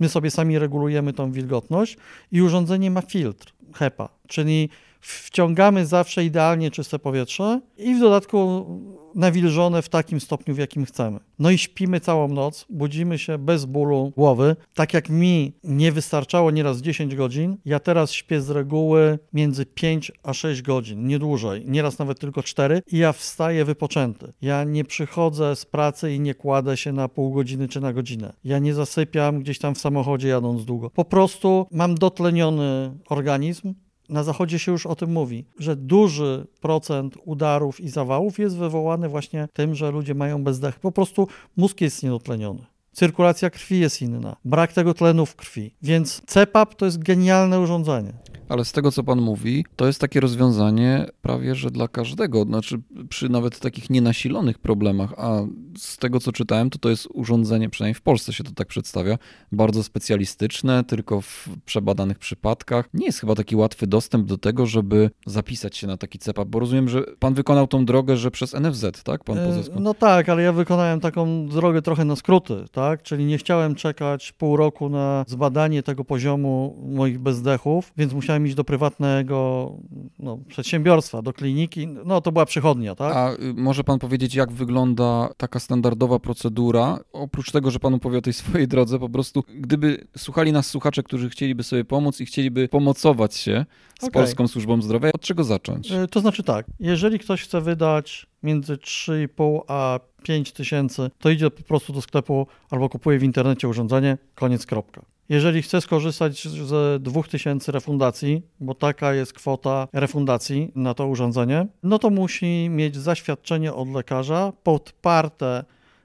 My 0.00 0.08
sobie 0.08 0.30
sami 0.30 0.58
regulujemy 0.58 1.12
tą 1.12 1.32
wilgotność 1.32 1.96
i 2.32 2.42
urządzenie 2.42 2.90
ma 2.90 3.01
filtr 3.08 3.52
HEPA, 3.74 4.08
czyli 4.28 4.68
wciągamy 5.00 5.86
zawsze 5.86 6.24
idealnie 6.24 6.70
czyste 6.70 6.98
powietrze 6.98 7.60
i 7.78 7.94
w 7.94 8.00
dodatku 8.00 8.66
nawilżone 9.14 9.82
w 9.82 9.88
takim 9.88 10.20
stopniu, 10.20 10.54
w 10.54 10.58
jakim 10.58 10.84
chcemy. 10.84 11.20
No 11.38 11.50
i 11.50 11.58
śpimy 11.58 12.00
całą 12.00 12.28
noc, 12.28 12.66
budzimy 12.70 13.18
się 13.18 13.38
bez 13.38 13.64
bólu 13.64 14.12
głowy. 14.16 14.56
Tak 14.74 14.94
jak 14.94 15.08
mi 15.08 15.52
nie 15.64 15.92
wystarczało 15.92 16.50
nieraz 16.50 16.80
10 16.80 17.14
godzin, 17.14 17.56
ja 17.64 17.80
teraz 17.80 18.12
śpię 18.12 18.40
z 18.40 18.50
reguły 18.50 19.18
między 19.32 19.66
5 19.66 20.12
a 20.22 20.32
6 20.32 20.62
godzin, 20.62 21.06
nie 21.06 21.18
dłużej, 21.18 21.64
nieraz 21.66 21.98
nawet 21.98 22.20
tylko 22.20 22.42
4 22.42 22.82
i 22.92 22.98
ja 22.98 23.12
wstaję 23.12 23.64
wypoczęty. 23.64 24.32
Ja 24.42 24.64
nie 24.64 24.84
przychodzę 24.84 25.56
z 25.56 25.66
pracy 25.66 26.14
i 26.14 26.20
nie 26.20 26.34
kładę 26.34 26.76
się 26.76 26.92
na 26.92 27.08
pół 27.08 27.32
godziny 27.32 27.68
czy 27.68 27.80
na 27.80 27.92
godzinę. 27.92 28.32
Ja 28.44 28.58
nie 28.58 28.74
zasypiam 28.74 29.40
gdzieś 29.40 29.58
tam 29.58 29.74
w 29.74 29.78
samochodzie 29.78 30.28
jadąc 30.28 30.64
długo. 30.64 30.90
Po 30.90 31.04
prostu 31.04 31.66
mam 31.70 31.94
dotleniony 31.94 32.98
organizm, 33.08 33.74
na 34.08 34.22
Zachodzie 34.22 34.58
się 34.58 34.72
już 34.72 34.86
o 34.86 34.96
tym 34.96 35.12
mówi, 35.12 35.44
że 35.58 35.76
duży 35.76 36.46
procent 36.60 37.18
udarów 37.24 37.80
i 37.80 37.88
zawałów 37.88 38.38
jest 38.38 38.56
wywołany 38.56 39.08
właśnie 39.08 39.48
tym, 39.52 39.74
że 39.74 39.90
ludzie 39.90 40.14
mają 40.14 40.44
bezdech. 40.44 40.80
Po 40.80 40.92
prostu 40.92 41.28
mózg 41.56 41.80
jest 41.80 42.02
niedotleniony. 42.02 42.71
Cyrkulacja 42.92 43.50
krwi 43.50 43.80
jest 43.80 44.02
inna, 44.02 44.36
brak 44.44 44.72
tego 44.72 44.94
tlenu 44.94 45.26
w 45.26 45.36
krwi. 45.36 45.74
Więc 45.82 46.22
CPAP 46.26 46.74
to 46.74 46.84
jest 46.84 47.02
genialne 47.02 47.60
urządzenie. 47.60 48.12
Ale 48.48 48.64
z 48.64 48.72
tego, 48.72 48.92
co 48.92 49.04
pan 49.04 49.20
mówi, 49.20 49.64
to 49.76 49.86
jest 49.86 50.00
takie 50.00 50.20
rozwiązanie 50.20 51.06
prawie, 51.22 51.54
że 51.54 51.70
dla 51.70 51.88
każdego, 51.88 52.44
znaczy 52.44 52.80
przy 53.08 53.28
nawet 53.28 53.60
takich 53.60 53.90
nienasilonych 53.90 54.58
problemach, 54.58 55.14
a 55.16 55.40
z 55.78 55.96
tego, 55.98 56.20
co 56.20 56.32
czytałem, 56.32 56.70
to 56.70 56.78
to 56.78 56.90
jest 56.90 57.08
urządzenie, 57.14 57.70
przynajmniej 57.70 57.94
w 57.94 58.02
Polsce 58.02 58.32
się 58.32 58.44
to 58.44 58.50
tak 58.50 58.68
przedstawia, 58.68 59.18
bardzo 59.52 59.82
specjalistyczne, 59.82 60.84
tylko 60.84 61.20
w 61.20 61.48
przebadanych 61.64 62.18
przypadkach. 62.18 62.88
Nie 62.94 63.06
jest 63.06 63.20
chyba 63.20 63.34
taki 63.34 63.56
łatwy 63.56 63.86
dostęp 63.86 64.26
do 64.26 64.38
tego, 64.38 64.66
żeby 64.66 65.10
zapisać 65.26 65.76
się 65.76 65.86
na 65.86 65.96
taki 65.96 66.18
CEPAP, 66.18 66.48
bo 66.48 66.58
rozumiem, 66.58 66.88
że 66.88 67.02
pan 67.18 67.34
wykonał 67.34 67.66
tą 67.66 67.84
drogę, 67.84 68.16
że 68.16 68.30
przez 68.30 68.54
NFZ, 68.54 69.02
tak, 69.04 69.24
pan 69.24 69.36
Pozesku? 69.46 69.80
No 69.80 69.94
tak, 69.94 70.28
ale 70.28 70.42
ja 70.42 70.52
wykonałem 70.52 71.00
taką 71.00 71.46
drogę 71.46 71.82
trochę 71.82 72.04
na 72.04 72.16
skróty, 72.16 72.64
tak, 72.72 72.81
czyli 73.02 73.24
nie 73.24 73.38
chciałem 73.38 73.74
czekać 73.74 74.32
pół 74.32 74.56
roku 74.56 74.88
na 74.88 75.24
zbadanie 75.28 75.82
tego 75.82 76.04
poziomu 76.04 76.76
moich 76.82 77.18
bezdechów, 77.18 77.92
więc 77.96 78.12
musiałem 78.12 78.42
musiałem 78.42 78.46
iść 78.46 78.54
do 78.54 78.64
prywatnego 78.64 79.72
no, 80.18 80.38
przedsiębiorstwa, 80.48 81.22
do 81.22 81.32
kliniki, 81.32 81.88
no 81.88 82.20
to 82.20 82.32
była 82.32 82.46
przychodnia, 82.46 82.94
tak? 82.94 83.16
A 83.16 83.32
y, 83.32 83.54
może 83.54 83.84
pan 83.84 83.98
powiedzieć, 83.98 84.34
jak 84.34 84.52
wygląda 84.52 85.28
taka 85.36 85.60
standardowa 85.60 86.18
procedura? 86.18 86.98
Oprócz 87.12 87.52
tego, 87.52 87.70
że 87.70 87.78
pan 87.78 87.94
opowie 87.94 88.18
o 88.18 88.22
tej 88.22 88.32
swojej 88.32 88.68
drodze, 88.68 88.98
po 88.98 89.08
prostu 89.08 89.44
gdyby 89.54 90.06
słuchali 90.16 90.52
nas 90.52 90.66
słuchacze, 90.66 91.02
którzy 91.02 91.30
chcieliby 91.30 91.62
sobie 91.62 91.84
pomóc 91.84 92.20
i 92.20 92.26
chcieliby 92.26 92.68
pomocować 92.68 93.34
się 93.34 93.64
z 94.00 94.04
okay. 94.04 94.10
Polską 94.10 94.48
Służbą 94.48 94.82
Zdrowia, 94.82 95.10
od 95.14 95.20
czego 95.20 95.44
zacząć? 95.44 95.92
Y, 95.92 96.08
to 96.08 96.20
znaczy 96.20 96.42
tak, 96.42 96.66
jeżeli 96.80 97.18
ktoś 97.18 97.42
chce 97.42 97.60
wydać 97.60 98.31
między 98.42 98.76
3,5 98.76 99.60
a 99.68 100.00
5 100.22 100.52
tysięcy, 100.52 101.10
to 101.18 101.30
idzie 101.30 101.50
po 101.50 101.62
prostu 101.62 101.92
do 101.92 102.02
sklepu 102.02 102.46
albo 102.70 102.88
kupuje 102.88 103.18
w 103.18 103.22
internecie 103.22 103.68
urządzenie, 103.68 104.18
koniec, 104.34 104.66
kropka. 104.66 105.02
Jeżeli 105.28 105.62
chce 105.62 105.80
skorzystać 105.80 106.48
z 106.48 107.02
2000 107.02 107.72
refundacji, 107.72 108.42
bo 108.60 108.74
taka 108.74 109.14
jest 109.14 109.32
kwota 109.32 109.88
refundacji 109.92 110.72
na 110.74 110.94
to 110.94 111.06
urządzenie, 111.06 111.66
no 111.82 111.98
to 111.98 112.10
musi 112.10 112.68
mieć 112.70 112.96
zaświadczenie 112.96 113.74
od 113.74 113.88
lekarza 113.88 114.52
podparte 114.62 115.64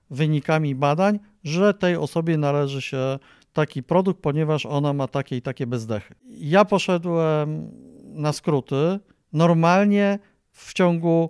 wynikami 0.10 0.76
badań, 0.76 1.20
że 1.44 1.74
tej 1.74 1.96
osobie 1.96 2.38
należy 2.38 2.82
się 2.82 3.20
taki 3.54 3.84
produkt, 3.84 4.22
ponieważ 4.22 4.66
ona 4.66 4.94
ma 4.94 5.08
takie 5.08 5.38
i 5.38 5.42
takie 5.42 5.68
bezdechy. 5.68 6.16
Ja 6.30 6.66
poszedłem 6.66 7.72
na 8.04 8.34
skróty. 8.34 9.00
Normalnie 9.34 10.20
w 10.52 10.74
ciągu 10.74 11.30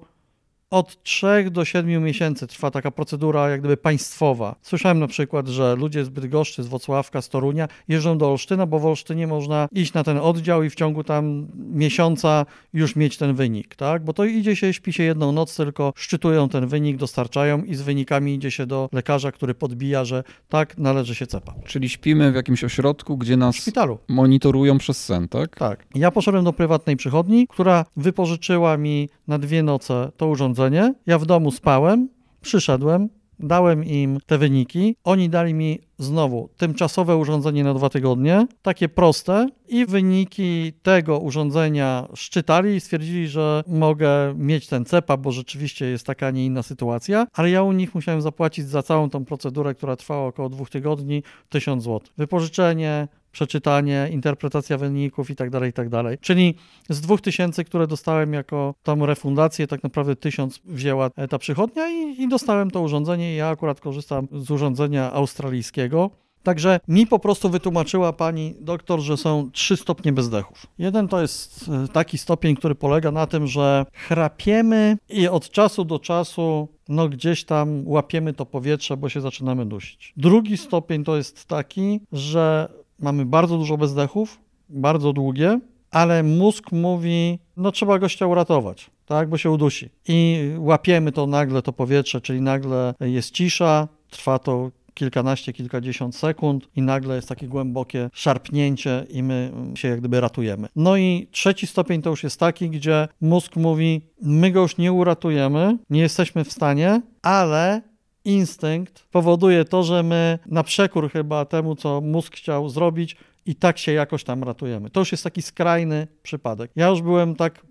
od 0.70 1.04
3 1.04 1.28
do 1.52 1.66
7 1.66 2.04
miesięcy 2.04 2.48
trwa 2.48 2.72
taka 2.72 2.92
procedura 2.92 3.50
jak 3.50 3.60
gdyby 3.60 3.78
państwowa. 3.78 4.56
Słyszałem 4.62 5.00
na 5.00 5.08
przykład, 5.08 5.48
że 5.48 5.76
ludzie 5.76 6.06
z 6.06 6.10
Bydgoszczy, 6.10 6.64
z 6.64 6.68
Wocławka, 6.68 7.22
z 7.22 7.30
Torunia 7.30 7.68
jeżdżą 7.88 8.18
do 8.18 8.32
Olsztyna, 8.32 8.66
bo 8.66 8.80
w 8.80 8.86
Olsztynie 8.86 9.28
można 9.28 9.68
iść 9.72 9.94
na 9.94 10.04
ten 10.04 10.18
oddział 10.18 10.64
i 10.64 10.70
w 10.70 10.76
ciągu 10.76 11.04
tam 11.04 11.48
miesiąca 11.56 12.46
już 12.74 12.96
mieć 12.96 13.18
ten 13.18 13.36
wynik, 13.36 13.76
tak? 13.76 14.04
Bo 14.04 14.14
to 14.14 14.26
idzie 14.26 14.56
się, 14.56 14.74
śpi 14.74 14.94
się 14.94 15.04
jedną 15.04 15.32
noc, 15.32 15.56
tylko 15.56 15.94
szczytują 15.96 16.50
ten 16.50 16.68
wynik, 16.68 16.98
dostarczają 16.98 17.64
i 17.64 17.76
z 17.76 17.82
wynikami 17.82 18.34
idzie 18.34 18.52
się 18.52 18.66
do 18.66 18.90
lekarza, 18.92 19.32
który 19.32 19.54
podbija, 19.54 20.06
że 20.06 20.24
tak, 20.50 20.78
należy 20.78 21.16
się 21.16 21.28
cepa. 21.28 21.54
Czyli 21.66 21.90
śpimy 21.90 22.32
w 22.32 22.36
jakimś 22.36 22.64
ośrodku, 22.64 23.18
gdzie 23.18 23.38
nas 23.38 23.56
szpitalu. 23.56 23.98
monitorują 24.08 24.78
przez 24.78 25.06
sen, 25.06 25.28
tak? 25.28 25.56
Tak. 25.56 25.86
Ja 25.96 26.12
poszedłem 26.12 26.44
do 26.44 26.54
prywatnej 26.54 26.96
przychodni, 26.96 27.48
która 27.48 27.86
wypożyczyła 27.98 28.78
mi 28.78 29.10
na 29.28 29.40
dwie 29.40 29.64
noce 29.64 30.12
to 30.18 30.28
urządzenie 30.28 30.57
urządzenie. 30.58 30.94
Ja 31.06 31.20
w 31.20 31.26
domu 31.26 31.52
spałem, 31.52 32.10
przyszedłem, 32.42 33.10
dałem 33.40 33.84
im 33.84 34.20
te 34.26 34.38
wyniki. 34.38 34.96
Oni 35.04 35.30
dali 35.30 35.54
mi 35.54 35.80
znowu 35.98 36.50
tymczasowe 36.58 37.18
urządzenie 37.18 37.64
na 37.64 37.74
dwa 37.74 37.90
tygodnie, 37.90 38.48
takie 38.62 38.90
proste, 38.90 39.48
i 39.68 39.86
wyniki 39.86 40.74
tego 40.82 41.20
urządzenia 41.20 42.08
szczytali 42.16 42.76
i 42.76 42.80
stwierdzili, 42.80 43.28
że 43.28 43.64
mogę 43.68 44.34
mieć 44.38 44.68
ten 44.68 44.86
CEPA, 44.86 45.18
bo 45.18 45.32
rzeczywiście 45.32 45.86
jest 45.86 46.06
taka, 46.06 46.28
a 46.28 46.32
nie 46.32 46.46
inna 46.46 46.64
sytuacja, 46.64 47.28
ale 47.34 47.50
ja 47.50 47.64
u 47.64 47.72
nich 47.72 47.96
musiałem 47.96 48.22
zapłacić 48.22 48.68
za 48.68 48.84
całą 48.84 49.10
tą 49.10 49.26
procedurę, 49.26 49.76
która 49.76 49.96
trwała 49.96 50.28
około 50.28 50.50
dwóch 50.50 50.70
tygodni, 50.70 51.24
1000 51.50 51.84
zł. 51.84 52.00
Wypożyczenie, 52.18 53.08
przeczytanie, 53.38 54.10
interpretacja 54.12 54.78
wyników 54.78 55.30
i 55.30 55.36
tak 55.36 55.50
dalej, 55.50 55.70
i 55.70 55.74
tak 55.74 55.90
dalej. 55.90 56.18
Czyli 56.22 56.56
z 56.90 57.02
2000, 57.02 57.64
które 57.64 57.88
dostałem 57.88 58.34
jako 58.34 58.74
tą 58.84 59.06
refundację, 59.06 59.68
tak 59.68 59.84
naprawdę 59.84 60.16
1000 60.16 60.60
wzięła 60.66 61.10
ta 61.10 61.38
przychodnia 61.38 61.90
i, 61.90 62.22
i 62.22 62.28
dostałem 62.28 62.72
to 62.72 62.82
urządzenie. 62.82 63.36
Ja 63.36 63.48
akurat 63.48 63.80
korzystam 63.80 64.28
z 64.32 64.52
urządzenia 64.52 65.12
australijskiego 65.14 66.12
Także 66.44 66.80
mi 66.88 67.08
po 67.08 67.20
prostu 67.20 67.50
wytłumaczyła 67.50 68.14
pani 68.14 68.56
doktor, 68.60 69.00
że 69.00 69.18
są 69.18 69.50
trzy 69.52 69.78
stopnie 69.78 70.14
bezdechów. 70.14 70.66
Jeden 70.78 71.08
to 71.08 71.22
jest 71.22 71.70
e, 71.70 71.88
taki 71.88 72.18
stopień, 72.18 72.56
który 72.56 72.76
polega 72.76 73.12
na 73.12 73.28
tym, 73.28 73.48
że 73.48 73.86
chrapiemy 73.94 74.98
i 75.10 75.28
od 75.28 75.50
czasu 75.50 75.86
do 75.86 76.00
czasu 76.00 76.68
no 76.90 77.10
gdzieś 77.10 77.44
tam 77.44 77.88
łapiemy 77.88 78.34
to 78.34 78.46
powietrze, 78.46 78.98
bo 78.98 79.10
się 79.10 79.22
zaczynamy 79.22 79.66
dusić. 79.66 80.14
Drugi 80.18 80.58
stopień 80.58 81.04
to 81.04 81.18
jest 81.18 81.46
taki, 81.46 82.00
że 82.12 82.70
mamy 83.00 83.26
bardzo 83.26 83.58
dużo 83.58 83.78
bezdechów, 83.78 84.40
bardzo 84.70 85.14
długie, 85.14 85.60
ale 85.92 86.24
mózg 86.24 86.72
mówi, 86.72 87.40
no 87.58 87.72
trzeba 87.72 88.00
gościa 88.00 88.28
uratować, 88.28 88.92
tak, 89.06 89.30
bo 89.30 89.38
się 89.38 89.52
udusi. 89.52 89.90
I 90.08 90.50
łapiemy 90.58 91.12
to 91.12 91.28
nagle, 91.28 91.62
to 91.62 91.74
powietrze, 91.74 92.22
czyli 92.22 92.42
nagle 92.42 92.94
jest 93.00 93.32
cisza, 93.32 93.88
trwa 94.10 94.40
to 94.40 94.72
kilkanaście, 94.94 95.54
kilkadziesiąt 95.54 96.16
sekund 96.16 96.70
i 96.76 96.82
nagle 96.82 97.16
jest 97.16 97.30
takie 97.30 97.48
głębokie 97.48 98.10
szarpnięcie 98.14 99.06
i 99.10 99.24
my 99.24 99.52
się 99.76 99.88
jak 99.88 100.00
gdyby 100.00 100.22
ratujemy. 100.22 100.68
No 100.76 100.98
i 100.98 101.28
trzeci 101.32 101.68
stopień 101.68 102.02
to 102.02 102.10
już 102.10 102.24
jest 102.24 102.40
taki, 102.40 102.70
gdzie 102.70 103.08
mózg 103.22 103.56
mówi, 103.56 104.02
my 104.22 104.52
go 104.52 104.62
już 104.62 104.78
nie 104.78 104.94
uratujemy, 104.94 105.78
nie 105.90 106.02
jesteśmy 106.02 106.44
w 106.44 106.52
stanie, 106.52 107.02
ale 107.22 107.82
instynkt 108.28 109.06
powoduje 109.12 109.66
to, 109.66 109.84
że 109.84 110.04
my 110.04 110.40
na 110.46 110.64
przekór 110.64 111.12
chyba 111.12 111.46
temu, 111.46 111.76
co 111.76 112.02
mózg 112.02 112.36
chciał 112.36 112.70
zrobić, 112.70 113.18
i 113.48 113.56
tak 113.56 113.78
się 113.78 113.92
jakoś 113.92 114.24
tam 114.24 114.44
ratujemy. 114.44 114.90
To 114.90 115.00
już 115.00 115.12
jest 115.12 115.24
taki 115.24 115.42
skrajny 115.42 116.08
przypadek. 116.24 116.72
Ja 116.76 116.88
już 116.88 117.02
byłem 117.02 117.36
tak 117.36 117.66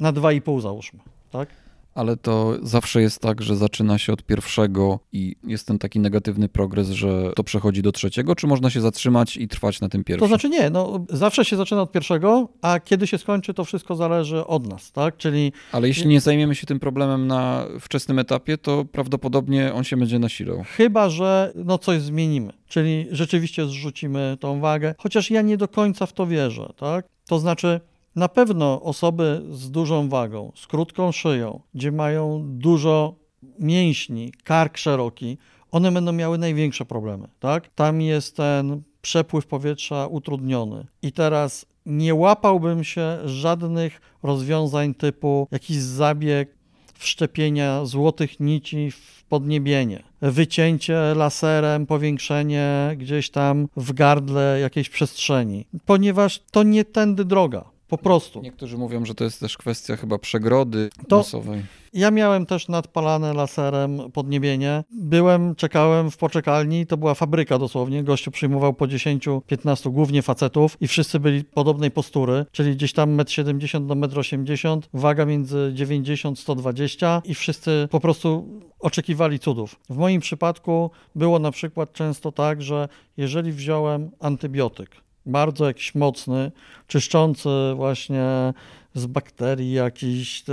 na 0.00 0.12
2,5 0.12 0.60
załóżmy, 0.60 1.00
tak? 1.30 1.61
Ale 1.94 2.16
to 2.16 2.56
zawsze 2.62 3.02
jest 3.02 3.20
tak, 3.20 3.42
że 3.42 3.56
zaczyna 3.56 3.98
się 3.98 4.12
od 4.12 4.22
pierwszego 4.22 4.98
i 5.12 5.36
jest 5.44 5.66
ten 5.66 5.78
taki 5.78 6.00
negatywny 6.00 6.48
progres, 6.48 6.90
że 6.90 7.32
to 7.36 7.44
przechodzi 7.44 7.82
do 7.82 7.92
trzeciego, 7.92 8.34
czy 8.34 8.46
można 8.46 8.70
się 8.70 8.80
zatrzymać 8.80 9.36
i 9.36 9.48
trwać 9.48 9.80
na 9.80 9.88
tym 9.88 10.04
pierwszym? 10.04 10.20
To 10.20 10.28
znaczy 10.28 10.48
nie, 10.48 10.70
no 10.70 11.04
zawsze 11.08 11.44
się 11.44 11.56
zaczyna 11.56 11.82
od 11.82 11.92
pierwszego, 11.92 12.48
a 12.62 12.80
kiedy 12.80 13.06
się 13.06 13.18
skończy, 13.18 13.54
to 13.54 13.64
wszystko 13.64 13.96
zależy 13.96 14.46
od 14.46 14.66
nas, 14.66 14.92
tak? 14.92 15.16
Czyli... 15.16 15.52
Ale 15.72 15.88
jeśli 15.88 16.06
nie 16.06 16.20
zajmiemy 16.20 16.54
się 16.54 16.66
tym 16.66 16.80
problemem 16.80 17.26
na 17.26 17.66
wczesnym 17.80 18.18
etapie, 18.18 18.58
to 18.58 18.84
prawdopodobnie 18.84 19.74
on 19.74 19.84
się 19.84 19.96
będzie 19.96 20.18
nasilał. 20.18 20.64
Chyba, 20.76 21.08
że 21.08 21.52
no 21.54 21.78
coś 21.78 22.00
zmienimy, 22.00 22.52
czyli 22.68 23.06
rzeczywiście 23.10 23.66
zrzucimy 23.66 24.36
tą 24.40 24.60
wagę, 24.60 24.94
chociaż 24.98 25.30
ja 25.30 25.42
nie 25.42 25.56
do 25.56 25.68
końca 25.68 26.06
w 26.06 26.12
to 26.12 26.26
wierzę, 26.26 26.72
tak? 26.76 27.06
To 27.26 27.38
znaczy 27.38 27.80
na 28.16 28.28
pewno 28.28 28.82
osoby 28.82 29.42
z 29.50 29.70
dużą 29.70 30.08
wagą, 30.08 30.52
z 30.54 30.66
krótką 30.66 31.12
szyją, 31.12 31.60
gdzie 31.74 31.92
mają 31.92 32.42
dużo 32.44 33.14
mięśni, 33.58 34.32
kark 34.44 34.78
szeroki, 34.78 35.38
one 35.70 35.92
będą 35.92 36.12
miały 36.12 36.38
największe 36.38 36.84
problemy. 36.84 37.28
Tak? 37.40 37.68
Tam 37.74 38.00
jest 38.00 38.36
ten 38.36 38.82
przepływ 39.02 39.46
powietrza 39.46 40.06
utrudniony. 40.06 40.86
I 41.02 41.12
teraz 41.12 41.66
nie 41.86 42.14
łapałbym 42.14 42.84
się 42.84 43.18
żadnych 43.24 44.00
rozwiązań 44.22 44.94
typu 44.94 45.48
jakiś 45.50 45.76
zabieg 45.76 46.54
wszczepienia 46.94 47.84
złotych 47.84 48.40
nici 48.40 48.90
w 48.90 49.24
podniebienie, 49.28 50.02
wycięcie 50.20 51.14
laserem, 51.16 51.86
powiększenie 51.86 52.96
gdzieś 52.96 53.30
tam 53.30 53.68
w 53.76 53.92
gardle 53.92 54.58
jakiejś 54.60 54.88
przestrzeni, 54.88 55.66
ponieważ 55.86 56.40
to 56.50 56.62
nie 56.62 56.84
tędy 56.84 57.24
droga. 57.24 57.71
Po 57.92 57.98
prostu. 57.98 58.40
Niektórzy 58.40 58.78
mówią, 58.78 59.04
że 59.04 59.14
to 59.14 59.24
jest 59.24 59.40
też 59.40 59.56
kwestia 59.56 59.96
chyba 59.96 60.18
przegrody 60.18 60.90
to 61.08 61.16
nosowej. 61.16 61.62
Ja 61.92 62.10
miałem 62.10 62.46
też 62.46 62.68
nadpalane 62.68 63.34
laserem 63.34 64.10
podniebienie. 64.12 64.84
Byłem, 64.90 65.54
czekałem 65.54 66.10
w 66.10 66.16
poczekalni, 66.16 66.86
to 66.86 66.96
była 66.96 67.14
fabryka 67.14 67.58
dosłownie. 67.58 68.04
Gościu 68.04 68.30
przyjmował 68.30 68.74
po 68.74 68.84
10-15 68.84 69.90
głównie 69.90 70.22
facetów 70.22 70.76
i 70.80 70.88
wszyscy 70.88 71.20
byli 71.20 71.44
podobnej 71.44 71.90
postury, 71.90 72.46
czyli 72.52 72.76
gdzieś 72.76 72.92
tam 72.92 73.16
1,70 73.16 73.76
m 73.92 74.00
do 74.00 74.08
1,80 74.08 74.72
m, 74.72 74.80
waga 74.94 75.26
między 75.26 75.72
90-120 75.76 77.20
i 77.24 77.34
wszyscy 77.34 77.88
po 77.90 78.00
prostu 78.00 78.48
oczekiwali 78.80 79.38
cudów. 79.38 79.76
W 79.90 79.96
moim 79.96 80.20
przypadku 80.20 80.90
było 81.14 81.38
na 81.38 81.50
przykład 81.50 81.92
często 81.92 82.32
tak, 82.32 82.62
że 82.62 82.88
jeżeli 83.16 83.52
wziąłem 83.52 84.10
antybiotyk, 84.20 84.90
bardzo 85.26 85.66
jakiś 85.66 85.94
mocny, 85.94 86.52
czyszczący 86.86 87.48
właśnie 87.76 88.52
z 88.94 89.06
bakterii 89.06 89.72
jakiś, 89.72 90.44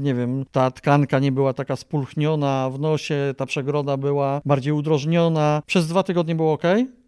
nie 0.00 0.14
wiem, 0.14 0.44
ta 0.52 0.70
tkanka 0.70 1.18
nie 1.18 1.32
była 1.32 1.52
taka 1.52 1.76
spulchniona 1.76 2.70
w 2.70 2.80
nosie, 2.80 3.34
ta 3.36 3.46
przegroda 3.46 3.96
była 3.96 4.40
bardziej 4.44 4.72
udrożniona. 4.72 5.62
Przez 5.66 5.88
dwa 5.88 6.02
tygodnie 6.02 6.34
było 6.34 6.52
ok. 6.52 6.62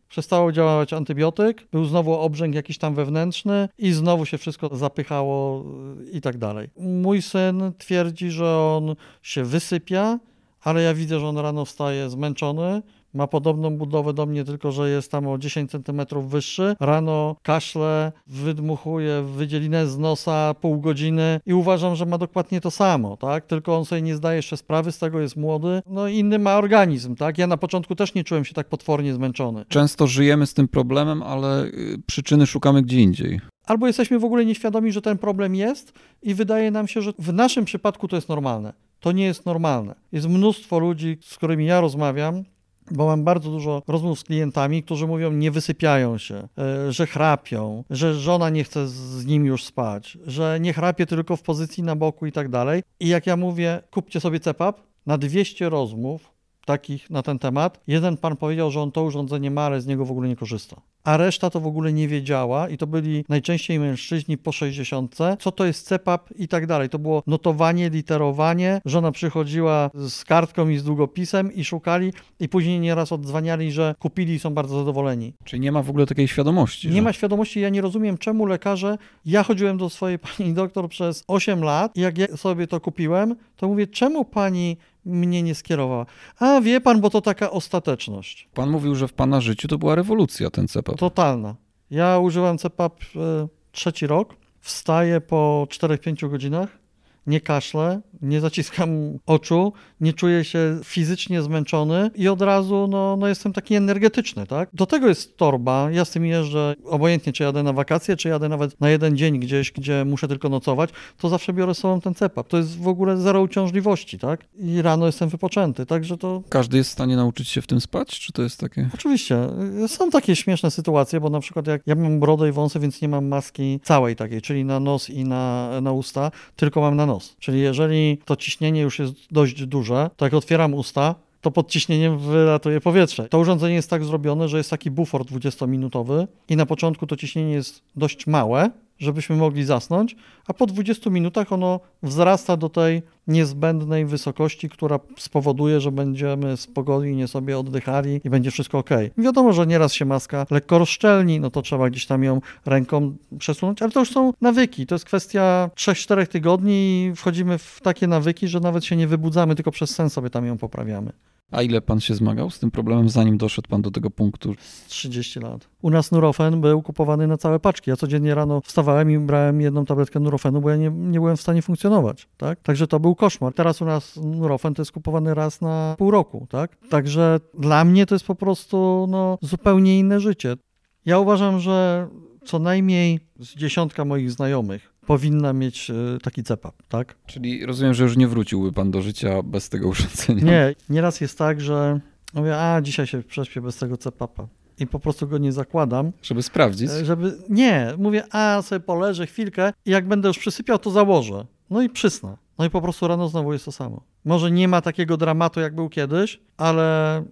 Przestało 0.09 0.53
działać 0.53 0.93
antybiotyk, 0.93 1.67
był 1.73 1.85
znowu 1.85 2.15
obrzęk 2.15 2.55
jakiś 2.55 2.79
tam 2.79 2.95
wewnętrzny 2.95 3.69
i 3.79 3.93
znowu 3.93 4.27
się 4.27 4.39
wszystko 4.39 4.77
zapychało 4.77 5.65
i 6.13 6.21
tak 6.21 6.39
dalej. 6.39 6.69
Mój 6.79 7.23
syn 7.23 7.73
twierdzi, 7.79 8.31
że 8.31 8.59
on 8.59 8.97
się 9.23 9.45
wysypia, 9.45 10.19
ale 10.63 10.83
ja 10.83 10.95
widzę, 10.95 11.21
że 11.21 11.27
on 11.27 11.39
rano 11.39 11.65
wstaje 11.65 12.11
zmęczony, 12.11 12.83
ma 13.17 13.27
podobną 13.27 13.77
budowę 13.77 14.13
do 14.13 14.27
mnie, 14.27 14.45
tylko 14.45 14.73
że 14.73 14.91
jest 14.91 15.11
tam 15.11 15.29
o 15.29 15.39
10 15.39 15.71
cm 15.71 16.01
wyższy. 16.27 16.77
Rano 16.81 17.37
kaszle, 17.43 18.13
wydmuchuje 18.27 19.23
wydzielinę 19.23 19.87
z 19.87 19.99
nosa 19.99 20.55
pół 20.55 20.81
godziny 20.81 21.41
i 21.47 21.55
uważam, 21.55 21.97
że 21.97 22.07
ma 22.07 22.19
dokładnie 22.19 22.61
to 22.61 22.71
samo, 22.71 23.17
tak? 23.17 23.47
Tylko 23.47 23.77
on 23.77 23.85
sobie 23.85 24.03
nie 24.03 24.17
zdaje 24.17 24.37
jeszcze 24.37 24.57
sprawy 24.57 24.93
z 24.93 24.99
tego, 24.99 25.21
jest 25.21 25.37
młody. 25.37 25.83
No 25.87 26.09
inny 26.09 26.39
ma 26.39 26.57
organizm, 26.57 27.15
tak? 27.15 27.39
Ja 27.39 27.47
na 27.47 27.57
początku 27.57 27.95
też 27.95 28.15
nie 28.15 28.25
czułem 28.25 28.45
się 28.45 28.55
tak 28.55 28.69
potwornie 28.69 29.15
zmęczony. 29.15 29.65
Często 29.69 30.07
żyjemy 30.07 30.47
z 30.47 30.55
tym 30.55 30.69
problemem, 30.69 31.23
ale 31.23 31.65
y, 31.65 31.99
przyczyny 32.07 32.47
szukamy 32.47 32.83
gdzie 32.83 33.01
indziej 33.01 33.41
albo 33.67 33.87
jesteśmy 33.87 34.19
w 34.19 34.25
ogóle 34.25 34.45
nieświadomi, 34.45 34.93
że 34.93 35.03
ten 35.03 35.19
problem 35.19 35.55
jest 35.55 35.93
i 36.23 36.35
wydaje 36.35 36.71
nam 36.71 36.89
się, 36.89 37.03
że 37.03 37.13
w 37.19 37.33
naszym 37.33 37.65
przypadku 37.65 38.09
to 38.09 38.17
jest 38.17 38.29
normalne. 38.29 38.73
To 39.01 39.13
nie 39.13 39.25
jest 39.25 39.47
normalne. 39.47 39.95
Jest 40.13 40.29
mnóstwo 40.29 40.79
ludzi, 40.79 41.19
z 41.21 41.37
którymi 41.37 41.67
ja 41.67 41.81
rozmawiam, 41.81 42.45
bo 42.91 43.07
mam 43.07 43.25
bardzo 43.25 43.51
dużo 43.51 43.83
rozmów 43.89 44.21
z 44.21 44.25
klientami, 44.25 44.83
którzy 44.83 45.07
mówią, 45.07 45.33
nie 45.33 45.51
wysypiają 45.51 46.19
się, 46.19 46.49
e, 46.59 46.93
że 46.93 47.07
chrapią, 47.07 47.85
że 47.91 48.15
żona 48.15 48.51
nie 48.51 48.65
chce 48.65 48.89
z 48.89 49.27
nim 49.27 49.47
już 49.47 49.65
spać, 49.65 50.19
że 50.27 50.59
nie 50.61 50.73
chrapie 50.73 51.07
tylko 51.07 51.37
w 51.37 51.43
pozycji 51.43 51.83
na 51.83 51.97
boku 51.97 52.27
i 52.27 52.33
tak 52.33 52.49
dalej. 52.49 52.83
I 53.01 53.09
jak 53.09 53.27
ja 53.27 53.37
mówię, 53.37 53.83
kupcie 53.91 54.21
sobie 54.21 54.41
CEPAP, 54.41 54.81
na 55.07 55.19
200 55.19 55.69
rozmów 55.69 56.36
takich 56.67 57.11
na 57.11 57.23
ten 57.23 57.39
temat, 57.39 57.81
jeden 57.87 58.17
pan 58.17 58.37
powiedział, 58.37 58.71
że 58.71 58.81
on 58.81 58.93
to 58.93 59.03
urządzenie 59.03 59.51
ma, 59.51 59.63
ale 59.63 59.81
z 59.81 59.87
niego 59.87 60.05
w 60.05 60.11
ogóle 60.11 60.29
nie 60.29 60.37
korzysta 60.37 60.81
a 61.07 61.17
reszta 61.17 61.51
to 61.51 61.61
w 61.61 61.67
ogóle 61.67 61.93
nie 61.93 62.09
wiedziała 62.09 62.69
i 62.69 62.79
to 62.79 62.87
byli 62.87 63.25
najczęściej 63.29 63.79
mężczyźni 63.79 64.39
po 64.39 64.53
60, 64.53 65.17
co 65.39 65.53
to 65.53 65.65
jest 65.65 65.87
CEPAP 65.87 66.29
i 66.39 66.49
tak 66.49 66.67
dalej. 66.67 66.89
To 66.89 66.99
było 66.99 67.23
notowanie, 67.27 67.91
literowanie, 67.91 68.81
żona 68.85 69.13
przychodziła 69.13 69.91
z 69.95 70.25
kartką 70.25 70.69
i 70.69 70.79
z 70.79 70.85
długopisem 70.85 71.53
i 71.53 71.65
szukali 71.65 72.13
i 72.41 72.49
później 72.49 72.81
nieraz 72.81 73.13
odzwaniali, 73.13 73.73
że 73.73 73.95
kupili 73.99 74.35
i 74.35 74.39
są 74.39 74.55
bardzo 74.55 74.79
zadowoleni. 74.79 75.33
Czyli 75.45 75.61
nie 75.61 75.73
ma 75.73 75.83
w 75.83 75.91
ogóle 75.91 76.07
takiej 76.07 76.29
świadomości. 76.29 76.89
Nie 76.89 76.95
że... 76.95 77.03
ma 77.03 77.13
świadomości, 77.13 77.61
ja 77.61 77.69
nie 77.69 77.81
rozumiem 77.81 78.19
czemu 78.19 78.47
lekarze, 78.47 78.99
ja 79.27 79.43
chodziłem 79.43 79.79
do 79.79 79.91
swojej 79.91 80.19
pani 80.37 80.53
doktor 80.53 80.89
przez 80.89 81.25
8 81.29 81.65
lat 81.65 81.97
i 81.97 82.01
jak 82.01 82.19
ja 82.19 82.27
sobie 82.37 82.67
to 82.67 82.81
kupiłem, 82.81 83.37
to 83.57 83.69
mówię, 83.69 83.87
czemu 83.87 84.25
pani 84.25 84.77
mnie 85.07 85.43
nie 85.43 85.55
skierowała. 85.55 86.07
A 86.39 86.61
wie 86.61 86.81
pan, 86.81 87.01
bo 87.01 87.11
to 87.11 87.21
taka 87.21 87.51
ostateczność. 87.51 88.49
Pan 88.55 88.71
mówił, 88.71 88.95
że 88.95 89.09
w 89.09 89.13
pana 89.13 89.41
życiu 89.41 89.69
to 89.69 89.79
była 89.79 89.95
rewolucja 89.95 90.51
ten 90.51 90.69
CEPAP. 90.69 90.99
Totalna. 90.99 91.55
Ja 91.91 92.19
używam 92.19 92.59
CEPAP 92.59 93.01
e, 93.03 93.49
trzeci 93.73 94.07
rok. 94.07 94.35
Wstaję 94.61 95.21
po 95.21 95.67
4-5 95.71 96.31
godzinach 96.31 96.86
nie 97.27 97.41
kaszlę, 97.41 98.01
nie 98.23 98.41
zaciskam 98.41 99.19
oczu, 99.27 99.73
nie 100.01 100.13
czuję 100.13 100.45
się 100.45 100.79
fizycznie 100.85 101.43
zmęczony 101.43 102.11
i 102.15 102.29
od 102.29 102.43
razu 102.43 102.89
no, 102.91 103.17
no 103.17 103.29
jestem 103.29 103.53
taki 103.53 103.75
energetyczny, 103.75 104.47
tak? 104.47 104.69
Do 104.73 104.87
tego 104.87 105.09
jest 105.09 105.37
torba, 105.37 105.89
ja 105.91 106.05
z 106.05 106.11
tym 106.11 106.25
jeżdżę 106.25 106.75
obojętnie, 106.85 107.33
czy 107.33 107.43
jadę 107.43 107.63
na 107.63 107.73
wakacje, 107.73 108.17
czy 108.17 108.29
jadę 108.29 108.49
nawet 108.49 108.81
na 108.81 108.91
jeden 108.91 109.17
dzień 109.17 109.39
gdzieś, 109.39 109.73
gdzie 109.73 110.05
muszę 110.05 110.29
tylko 110.29 110.49
nocować, 110.49 110.91
to 111.19 111.29
zawsze 111.29 111.53
biorę 111.53 111.75
z 111.75 111.79
sobą 111.79 112.01
ten 112.01 112.15
cepap. 112.15 112.49
To 112.49 112.57
jest 112.57 112.79
w 112.79 112.89
ogóle 112.89 113.17
zero 113.17 113.43
uciążliwości, 113.43 114.19
tak? 114.19 114.45
I 114.59 114.83
rano 114.83 115.07
jestem 115.07 115.29
wypoczęty, 115.29 115.87
także 115.87 116.19
to... 116.19 116.43
Każdy 116.49 116.77
jest 116.77 116.91
w 116.91 116.93
stanie 116.93 117.17
nauczyć 117.17 117.49
się 117.49 117.63
w 117.63 117.67
tym 117.67 117.81
spać, 117.81 118.21
czy 118.21 118.33
to 118.33 118.43
jest 118.43 118.61
takie... 118.61 118.89
Oczywiście. 118.95 119.49
Są 119.87 120.11
takie 120.11 120.37
śmieszne 120.37 120.71
sytuacje, 120.71 121.21
bo 121.21 121.31
na 121.31 121.41
przykład 121.41 121.67
jak 121.67 121.83
ja 121.87 121.95
mam 121.95 122.21
brodę 122.21 122.49
i 122.49 122.53
wąsy, 122.53 122.81
więc 122.81 123.03
nie 123.03 123.09
mam 123.09 123.27
maski 123.27 123.81
całej 123.83 124.17
takiej, 124.17 124.43
czyli 124.43 124.65
na 124.65 124.81
nos 124.81 125.11
i 125.11 125.25
na, 125.25 125.71
na 125.81 125.93
usta, 125.93 126.31
tylko 126.57 126.81
mam 126.81 126.97
na 126.97 127.07
nos 127.07 127.16
nos. 127.17 127.37
Czyli 127.39 127.61
jeżeli 127.61 128.19
to 128.25 128.37
ciśnienie 128.37 128.81
już 128.81 128.99
jest 128.99 129.15
dość 129.31 129.67
duże, 129.67 130.11
to 130.17 130.25
jak 130.25 130.35
otwieram 130.35 130.75
usta, 130.75 131.15
to 131.41 131.51
pod 131.51 131.71
ciśnieniem 131.71 132.19
wylatuje 132.19 132.81
powietrze. 132.81 133.29
To 133.29 133.39
urządzenie 133.39 133.75
jest 133.75 133.91
tak 133.91 134.05
zrobione, 134.05 134.49
że 134.49 134.57
jest 134.57 134.71
taki 134.71 134.91
bufor 134.91 135.23
20-minutowy 135.23 136.27
i 136.49 136.57
na 136.57 136.67
początku 136.67 137.07
to 137.07 137.17
ciśnienie 137.17 137.53
jest 137.53 137.83
dość 137.97 138.27
małe, 138.27 138.71
żebyśmy 138.99 139.37
mogli 139.37 139.65
zasnąć, 139.65 140.17
a 140.47 140.55
po 140.55 140.67
20 140.67 141.11
minutach 141.11 141.53
ono 141.53 141.81
wzrasta 142.03 142.57
do 142.57 142.69
tej 142.69 143.03
niezbędnej 143.27 144.07
wysokości, 144.07 144.69
która 144.69 144.99
spowoduje, 145.19 145.81
że 145.81 145.93
będziemy 145.93 146.57
spokojnie 146.57 147.29
sobie 147.29 147.59
oddychali 147.59 148.21
i 148.25 148.31
będzie 148.31 148.51
wszystko 148.51 148.79
ok. 148.79 148.91
Wiadomo, 149.19 149.53
że 149.53 149.67
nieraz 149.67 149.93
się 149.93 150.05
maska 150.05 150.47
lekko 150.51 150.79
rozszczelni, 150.79 151.41
no 151.41 151.51
to 151.51 151.63
trzeba 151.63 151.91
gdzieś 151.91 152.07
tam 152.07 152.25
ją 152.25 152.41
ręką 152.67 153.17
przesunąć, 153.39 153.83
ale 153.83 153.91
to 153.91 154.01
już 154.01 154.11
są 154.11 154.33
nawyki. 154.41 154.87
To 154.87 154.95
jest 154.95 155.05
kwestia 155.05 155.71
3-4 155.75 156.27
tygodni 156.27 157.05
i 157.05 157.13
wchodzimy 157.17 157.59
w 157.59 157.81
takie 157.83 158.07
nawyki, 158.07 158.49
że 158.49 158.61
nawet 158.61 158.85
się 158.85 158.97
nie 158.97 159.07
wybudzamy, 159.07 159.55
tylko 159.55 159.71
przez 159.71 159.91
sen 159.91 160.11
sobie 160.11 160.31
tam 160.31 160.47
ją 160.47 160.59
poprawiamy. 160.59 161.13
A 161.51 161.63
ile 161.63 161.81
pan 161.81 162.01
się 162.01 162.15
zmagał 162.15 162.51
z 162.51 162.59
tym 162.59 162.71
problemem, 162.71 163.09
zanim 163.09 163.39
doszedł 163.39 163.69
pan 163.69 163.83
do 163.83 163.91
tego 163.91 164.11
punktu? 164.11 164.55
30 164.89 165.41
lat. 165.41 165.69
U 165.83 165.91
nas 165.91 166.13
Nurofen 166.13 166.61
był 166.61 166.83
kupowany 166.83 167.27
na 167.27 167.37
całe 167.37 167.61
paczki. 167.61 167.91
Ja 167.91 167.97
codziennie 167.97 168.35
rano 168.35 168.61
wstawałem 168.61 169.11
i 169.11 169.19
brałem 169.19 169.61
jedną 169.61 169.85
tabletkę 169.85 170.21
Nurofenu, 170.21 170.61
bo 170.61 170.71
ja 170.71 170.77
nie, 170.77 170.91
nie 170.91 171.19
byłem 171.19 171.37
w 171.37 171.41
stanie 171.41 171.63
funkcjonować. 171.63 172.29
Tak? 172.37 172.61
Także 172.61 172.87
to 172.87 173.01
był 173.01 173.15
koszmar. 173.15 173.55
Teraz 173.55 173.83
u 173.83 173.85
nas 173.85 174.17
Nurofen 174.17 174.75
to 174.75 174.83
jest 174.83 174.93
kupowany 174.93 175.35
raz 175.35 175.61
na 175.61 175.95
pół 175.99 176.11
roku. 176.11 176.47
Tak? 176.51 176.77
Także 176.91 177.41
dla 177.59 177.85
mnie 177.85 178.07
to 178.07 178.15
jest 178.15 178.27
po 178.27 178.35
prostu 178.35 179.07
no, 179.09 179.39
zupełnie 179.43 179.99
inne 179.99 180.21
życie. 180.21 180.57
Ja 181.05 181.19
uważam, 181.19 181.61
że 181.61 182.09
co 182.47 182.59
najmniej 182.59 183.21
z 183.41 183.55
dziesiątka 183.55 184.05
moich 184.05 184.31
znajomych 184.31 184.93
powinna 185.07 185.53
mieć 185.53 185.91
e, 185.91 185.95
taki 186.23 186.43
CEPAP, 186.43 186.75
tak? 186.89 187.17
Czyli 187.27 187.67
rozumiem, 187.67 187.95
że 187.95 188.05
już 188.05 188.17
nie 188.17 188.29
wróciłby 188.29 188.73
pan 188.73 188.91
do 188.91 189.03
życia 189.03 189.43
bez 189.43 189.69
tego 189.69 189.89
urządzenia. 189.89 190.45
Nie, 190.45 190.75
nieraz 190.89 191.21
jest 191.21 191.39
tak, 191.39 191.61
że 191.61 192.01
mówię, 192.35 192.61
a 192.61 192.81
dzisiaj 192.81 193.07
się 193.07 193.23
prześpię 193.23 193.61
bez 193.61 193.77
tego 193.77 193.97
CEPAPa 193.97 194.49
i 194.79 194.87
po 194.87 195.01
prostu 195.01 195.29
go 195.29 195.39
nie 195.39 195.53
zakładam. 195.53 196.13
Żeby 196.23 196.43
sprawdzić? 196.43 196.91
E, 196.91 197.05
żeby, 197.05 197.39
nie, 197.49 197.95
mówię, 197.99 198.25
a 198.31 198.63
sobie 198.63 198.81
poleżę 198.81 199.27
chwilkę 199.27 199.73
i 199.85 199.91
jak 199.91 200.09
będę 200.09 200.29
już 200.29 200.39
przysypiał, 200.39 200.79
to 200.79 200.91
założę. 200.91 201.47
No 201.71 201.83
i 201.83 201.89
przysnę. 201.89 202.37
No 202.59 202.65
i 202.65 202.71
po 202.71 202.83
prostu 202.83 203.09
rano 203.09 203.29
znowu 203.29 203.53
jest 203.53 203.65
to 203.65 203.73
samo. 203.73 204.01
Może 204.25 204.51
nie 204.51 204.69
ma 204.69 204.81
takiego 204.81 205.17
dramatu, 205.17 205.61
jak 205.61 205.75
był 205.75 205.89
kiedyś, 205.89 206.41
ale 206.57 207.23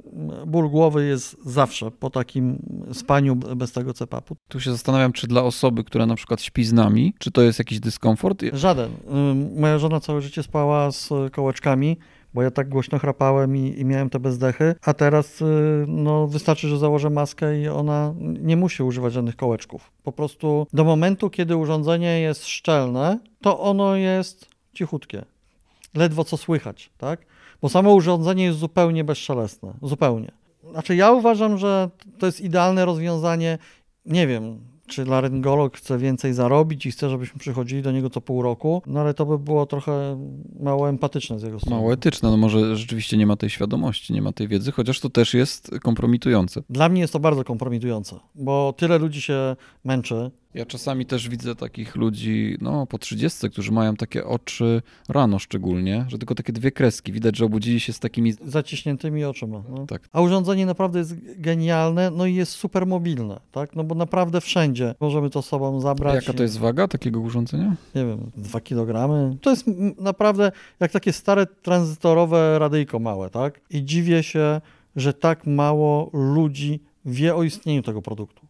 ból 0.47 0.71
głowy 0.71 1.07
jest 1.07 1.37
zawsze 1.45 1.90
po 1.90 2.11
takim 2.11 2.59
spaniu 2.93 3.37
bez 3.37 3.73
tego 3.73 3.95
cepapu. 3.95 4.37
Tu 4.49 4.61
się 4.61 4.73
zastanawiam, 4.73 5.12
czy 5.12 5.26
dla 5.26 5.43
osoby, 5.43 5.85
która 5.85 6.07
na 6.07 6.14
przykład 6.14 6.43
śpi 6.43 6.64
z 6.64 6.73
nami, 6.73 7.14
czy 7.19 7.31
to 7.31 7.43
jest 7.43 7.59
jakiś 7.59 7.81
dyskomfort? 7.81 8.43
Żaden. 8.52 8.90
Moja 9.57 9.78
żona 9.78 10.00
całe 10.00 10.21
życie 10.21 10.43
spała 10.43 10.90
z 10.90 11.11
kołeczkami, 11.33 11.99
bo 12.35 12.43
ja 12.43 12.50
tak 12.50 12.69
głośno 12.69 12.99
chrapałem 12.99 13.57
i, 13.57 13.81
i, 13.81 13.85
miałem 13.85 14.11
te 14.11 14.21
bezdechy, 14.21 14.75
a 14.83 14.95
teraz 14.95 15.43
y, 15.43 15.45
no, 15.88 16.26
wystarczy, 16.26 16.69
że 16.69 16.78
założę 16.78 17.11
maskę 17.11 17.61
i 17.61 17.69
ona 17.69 18.14
nie 18.21 18.57
musi 18.57 18.83
używać 18.83 19.12
żadnych 19.12 19.37
kołeczków. 19.37 19.93
Po 20.02 20.12
prostu 20.12 20.66
do 20.73 20.85
momentu, 20.85 21.31
kiedy 21.31 21.57
urządzenie 21.57 22.21
jest 22.21 22.47
szczelne, 22.47 23.19
to 23.40 23.61
ono 23.61 23.97
jest 23.97 24.53
cichutkie. 24.75 25.25
Ledwo 25.95 26.25
co 26.25 26.37
słychać, 26.37 26.90
tak? 26.99 27.26
Bo 27.62 27.69
samo 27.69 27.95
urządzenie 27.95 28.45
jest 28.45 28.59
zupełnie 28.59 29.04
bezszelestne. 29.04 29.75
Zupełnie. 29.83 30.33
Znaczy 30.71 30.97
ja 30.97 31.12
uważam, 31.12 31.59
że 31.59 31.90
to 32.19 32.26
jest 32.26 32.40
idealne 32.40 32.85
rozwiązanie, 32.85 33.59
nie 34.07 34.26
wiem, 34.26 34.61
czy 34.87 35.04
laryngolog 35.04 35.76
chce 35.76 35.99
więcej 35.99 36.35
zarobić 36.35 36.87
i 36.87 36.90
chce, 36.90 37.11
żebyśmy 37.11 37.40
przychodzili 37.40 37.83
do 37.83 37.93
niego 37.93 38.11
co 38.11 38.21
pół 38.21 38.43
roku, 38.43 38.83
no 38.87 39.00
ale 39.00 39.14
to 39.14 39.26
by 39.26 39.38
było 39.38 39.66
trochę 39.66 40.19
mało 40.61 40.88
empatyczne 40.88 41.38
z 41.38 41.43
jego 41.43 41.61
strony. 41.61 41.76
Mało 41.76 41.93
etyczne, 41.93 42.31
no 42.31 42.37
może 42.37 42.76
rzeczywiście 42.76 43.16
nie 43.16 43.26
ma 43.26 43.37
tej 43.37 43.50
świadomości, 43.50 44.12
nie 44.12 44.23
ma 44.23 44.33
tej 44.33 44.49
wiedzy, 44.49 44.73
chociaż 44.73 45.00
to 45.00 45.11
też 45.11 45.35
jest 45.35 45.71
kompromitujące. 45.83 46.62
Dla 46.71 46.88
mnie 46.88 47.00
jest 47.00 47.12
to 47.12 47.21
bardzo 47.21 47.45
kompromitujące, 47.45 48.21
bo 48.35 48.75
tyle 48.76 48.99
ludzi 48.99 49.23
się 49.23 49.57
męczy, 49.85 50.31
ja 50.54 50.66
czasami 50.66 51.06
też 51.06 51.28
widzę 51.28 51.54
takich 51.54 51.96
ludzi, 51.96 52.56
no 52.61 52.87
po 52.87 52.99
30, 52.99 53.50
którzy 53.50 53.73
mają 53.73 53.96
takie 53.96 54.25
oczy 54.25 54.82
rano 55.08 55.38
szczególnie, 55.38 56.04
że 56.08 56.18
tylko 56.18 56.34
takie 56.34 56.52
dwie 56.52 56.73
kreski. 56.73 57.12
Widać, 57.12 57.37
że 57.37 57.44
obudzili 57.44 57.80
się 57.80 57.92
z 57.92 58.00
takimi... 58.00 58.32
Zaciśniętymi 58.32 59.25
oczyma. 59.25 59.62
No. 59.70 59.87
Tak. 59.87 60.08
A 60.12 60.20
urządzenie 60.20 60.66
naprawdę 60.66 60.99
jest 60.99 61.14
genialne, 61.40 62.11
no 62.11 62.26
i 62.26 62.34
jest 62.34 62.52
super 62.52 62.87
mobilne, 62.87 63.40
tak? 63.52 63.76
No 63.76 63.84
bo 63.84 63.94
naprawdę 63.94 64.40
wszędzie 64.40 64.94
możemy 65.00 65.30
to 65.30 65.42
sobą 65.42 65.80
zabrać. 65.80 66.12
A 66.12 66.16
jaka 66.16 66.32
to 66.32 66.42
jest 66.42 66.58
waga 66.58 66.88
takiego 66.88 67.20
urządzenia? 67.20 67.76
Nie 67.94 68.06
wiem, 68.06 68.30
dwa 68.37 68.61
kilogramy. 68.61 69.37
To 69.40 69.50
jest 69.50 69.66
naprawdę 70.00 70.52
jak 70.80 70.92
takie 70.92 71.12
stare 71.12 71.46
tranzytorowe 71.46 72.58
radyjko 72.58 72.99
małe, 72.99 73.30
tak? 73.30 73.61
I 73.70 73.84
dziwię 73.84 74.23
się, 74.23 74.60
że 74.97 75.14
tak 75.14 75.47
mało 75.47 76.10
ludzi 76.12 76.80
wie 77.04 77.34
o 77.34 77.43
istnieniu 77.43 77.82
tego 77.82 78.02
produktu. 78.02 78.44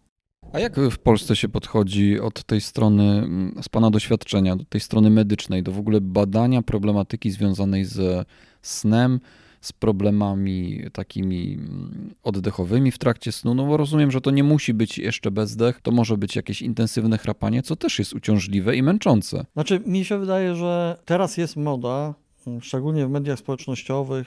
A 0.55 0.61
jak 0.61 0.77
w 0.77 0.99
Polsce 0.99 1.37
się 1.37 1.49
podchodzi 1.49 2.21
od 2.21 2.45
tej 2.45 2.61
strony, 2.61 3.03
mm, 3.03 3.63
z 3.63 3.69
Pana 3.69 3.91
doświadczenia, 3.91 4.57
do 4.57 4.65
tej 4.65 4.81
strony 4.81 5.11
medycznej, 5.11 5.63
do 5.63 5.73
w 5.73 5.79
ogóle 5.79 6.01
badania 6.01 6.63
problematyki 6.63 7.31
związanej 7.31 7.85
ze 7.85 8.25
snem, 8.63 9.21
z 9.61 9.73
problemami 9.73 10.83
takimi 10.93 11.53
mm, 11.53 12.15
oddechowymi 12.23 12.91
w 12.91 12.99
trakcie 12.99 13.33
snu? 13.33 13.55
No 13.55 13.67
bo 13.67 13.77
rozumiem, 13.77 14.11
że 14.11 14.21
to 14.21 14.31
nie 14.31 14.45
musi 14.45 14.75
być 14.75 14.99
jeszcze 14.99 15.31
bezdech, 15.31 15.81
to 15.81 15.91
może 15.91 16.17
być 16.17 16.37
jakieś 16.37 16.63
intensywne 16.63 17.19
chrapanie, 17.19 17.63
co 17.63 17.77
też 17.77 17.99
jest 17.99 18.13
uciążliwe 18.13 18.77
i 18.77 18.83
męczące. 18.83 19.45
Znaczy, 19.53 19.81
mi 19.87 20.05
się 20.05 20.19
wydaje, 20.19 20.55
że 20.55 20.99
teraz 21.05 21.37
jest 21.37 21.57
moda, 21.57 22.15
mm, 22.47 22.63
szczególnie 22.63 23.07
w 23.07 23.11
mediach 23.11 23.39
społecznościowych, 23.39 24.27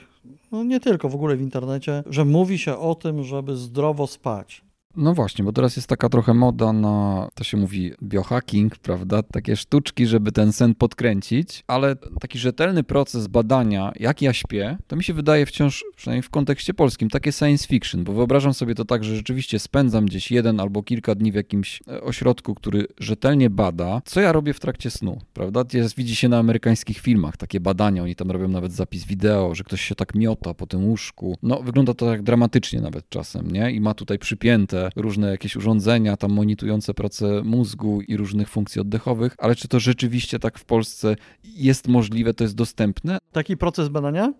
no 0.52 0.64
nie 0.64 0.80
tylko, 0.80 1.08
w 1.08 1.14
ogóle 1.14 1.36
w 1.36 1.40
internecie, 1.40 2.02
że 2.06 2.24
mówi 2.24 2.58
się 2.58 2.76
o 2.76 2.94
tym, 2.94 3.24
żeby 3.24 3.56
zdrowo 3.56 4.06
spać. 4.06 4.67
No 5.00 5.14
właśnie, 5.14 5.44
bo 5.44 5.52
teraz 5.52 5.76
jest 5.76 5.88
taka 5.88 6.08
trochę 6.08 6.34
moda 6.34 6.72
na, 6.72 7.28
to 7.34 7.44
się 7.44 7.56
mówi 7.56 7.92
biohacking, 8.02 8.76
prawda? 8.76 9.22
Takie 9.22 9.56
sztuczki, 9.56 10.06
żeby 10.06 10.32
ten 10.32 10.52
sen 10.52 10.74
podkręcić, 10.74 11.64
ale 11.66 11.96
taki 12.20 12.38
rzetelny 12.38 12.82
proces 12.82 13.26
badania, 13.26 13.92
jak 14.00 14.22
ja 14.22 14.32
śpię, 14.32 14.78
to 14.86 14.96
mi 14.96 15.04
się 15.04 15.14
wydaje 15.14 15.46
wciąż, 15.46 15.84
przynajmniej 15.96 16.22
w 16.22 16.30
kontekście 16.30 16.74
polskim, 16.74 17.10
takie 17.10 17.32
science 17.32 17.66
fiction, 17.66 18.04
bo 18.04 18.12
wyobrażam 18.12 18.54
sobie 18.54 18.74
to 18.74 18.84
tak, 18.84 19.04
że 19.04 19.16
rzeczywiście 19.16 19.58
spędzam 19.58 20.06
gdzieś 20.06 20.30
jeden 20.30 20.60
albo 20.60 20.82
kilka 20.82 21.14
dni 21.14 21.32
w 21.32 21.34
jakimś 21.34 21.80
e, 21.88 22.00
ośrodku, 22.02 22.54
który 22.54 22.86
rzetelnie 23.00 23.50
bada, 23.50 24.02
co 24.04 24.20
ja 24.20 24.32
robię 24.32 24.52
w 24.52 24.60
trakcie 24.60 24.90
snu, 24.90 25.18
prawda? 25.34 25.64
Jest, 25.72 25.96
widzi 25.96 26.16
się 26.16 26.28
na 26.28 26.38
amerykańskich 26.38 26.98
filmach 26.98 27.36
takie 27.36 27.60
badania, 27.60 28.02
oni 28.02 28.16
tam 28.16 28.30
robią 28.30 28.48
nawet 28.48 28.72
zapis 28.72 29.04
wideo, 29.04 29.54
że 29.54 29.64
ktoś 29.64 29.80
się 29.80 29.94
tak 29.94 30.14
miota 30.14 30.54
po 30.54 30.66
tym 30.66 30.84
łóżku. 30.84 31.38
No, 31.42 31.62
wygląda 31.62 31.94
to 31.94 32.06
tak 32.06 32.22
dramatycznie 32.22 32.80
nawet 32.80 33.08
czasem, 33.08 33.50
nie? 33.50 33.72
I 33.72 33.80
ma 33.80 33.94
tutaj 33.94 34.18
przypięte 34.18 34.87
różne 34.96 35.30
jakieś 35.30 35.56
urządzenia 35.56 36.16
tam 36.16 36.32
monitujące 36.32 36.94
pracę 36.94 37.42
mózgu 37.44 38.00
i 38.00 38.16
różnych 38.16 38.48
funkcji 38.48 38.80
oddechowych, 38.80 39.34
ale 39.38 39.54
czy 39.54 39.68
to 39.68 39.80
rzeczywiście 39.80 40.38
tak 40.38 40.58
w 40.58 40.64
Polsce 40.64 41.16
jest 41.44 41.88
możliwe, 41.88 42.34
to 42.34 42.44
jest 42.44 42.54
dostępne? 42.54 43.18
Taki 43.32 43.56
proces 43.56 43.88
badania? 43.88 44.32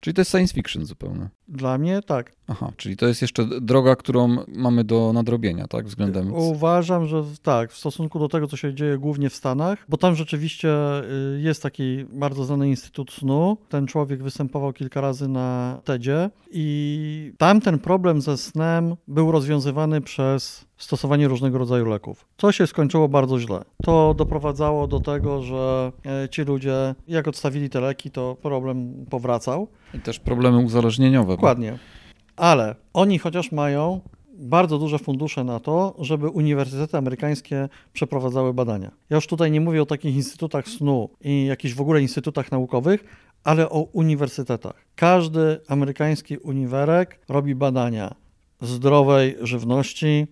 Czyli 0.00 0.14
to 0.14 0.20
jest 0.20 0.30
science 0.30 0.54
fiction 0.54 0.84
zupełnie. 0.84 1.28
Dla 1.48 1.78
mnie 1.78 2.02
tak. 2.02 2.32
Aha, 2.48 2.72
czyli 2.76 2.96
to 2.96 3.06
jest 3.06 3.22
jeszcze 3.22 3.60
droga, 3.60 3.96
którą 3.96 4.36
mamy 4.48 4.84
do 4.84 5.12
nadrobienia, 5.12 5.66
tak? 5.68 5.86
Względem. 5.86 6.34
Uważam, 6.34 7.06
że 7.06 7.24
tak, 7.42 7.72
w 7.72 7.76
stosunku 7.76 8.18
do 8.18 8.28
tego, 8.28 8.46
co 8.46 8.56
się 8.56 8.74
dzieje 8.74 8.98
głównie 8.98 9.30
w 9.30 9.34
Stanach, 9.34 9.84
bo 9.88 9.96
tam 9.96 10.14
rzeczywiście 10.14 10.68
y, 11.36 11.40
jest 11.40 11.62
taki 11.62 12.04
bardzo 12.12 12.44
znany 12.44 12.68
Instytut 12.68 13.12
Snu. 13.12 13.56
Ten 13.68 13.86
człowiek 13.86 14.22
występował 14.22 14.72
kilka 14.72 15.00
razy 15.00 15.28
na 15.28 15.80
TEDzie 15.84 16.30
i 16.50 17.32
tam 17.38 17.60
ten 17.60 17.78
problem 17.78 18.20
ze 18.20 18.36
snem 18.36 18.96
był 19.08 19.32
rozwiązywany 19.32 20.00
przez 20.00 20.69
stosowanie 20.80 21.28
różnego 21.28 21.58
rodzaju 21.58 21.86
leków. 21.86 22.26
Co 22.36 22.52
się 22.52 22.66
skończyło 22.66 23.08
bardzo 23.08 23.38
źle. 23.38 23.64
To 23.82 24.14
doprowadzało 24.14 24.86
do 24.86 25.00
tego, 25.00 25.42
że 25.42 25.92
e, 26.06 26.28
ci 26.28 26.42
ludzie, 26.42 26.94
jak 27.08 27.28
odstawili 27.28 27.70
te 27.70 27.80
leki, 27.80 28.10
to 28.10 28.36
problem 28.42 29.06
powracał. 29.10 29.68
I 29.94 29.98
też 29.98 30.20
problemy 30.20 30.58
uzależnieniowe. 30.58 31.32
Dokładnie. 31.32 31.78
Ale 32.36 32.74
oni 32.92 33.18
chociaż 33.18 33.52
mają 33.52 34.00
bardzo 34.40 34.78
duże 34.78 34.98
fundusze 34.98 35.44
na 35.44 35.60
to, 35.60 35.94
żeby 35.98 36.28
uniwersytety 36.28 36.96
amerykańskie 36.96 37.68
przeprowadzały 37.92 38.54
badania. 38.54 38.90
Ja 39.10 39.14
już 39.14 39.26
tutaj 39.26 39.50
nie 39.50 39.60
mówię 39.60 39.82
o 39.82 39.86
takich 39.86 40.16
instytutach 40.16 40.68
snu 40.68 41.10
i 41.20 41.46
jakichś 41.46 41.74
w 41.74 41.80
ogóle 41.80 42.02
instytutach 42.02 42.52
naukowych, 42.52 43.04
ale 43.44 43.70
o 43.70 43.80
uniwersytetach. 43.82 44.86
Każdy 44.94 45.60
amerykański 45.68 46.38
uniwerek 46.38 47.20
robi 47.28 47.54
badania 47.54 48.14
zdrowej 48.60 49.36
żywności, 49.40 50.26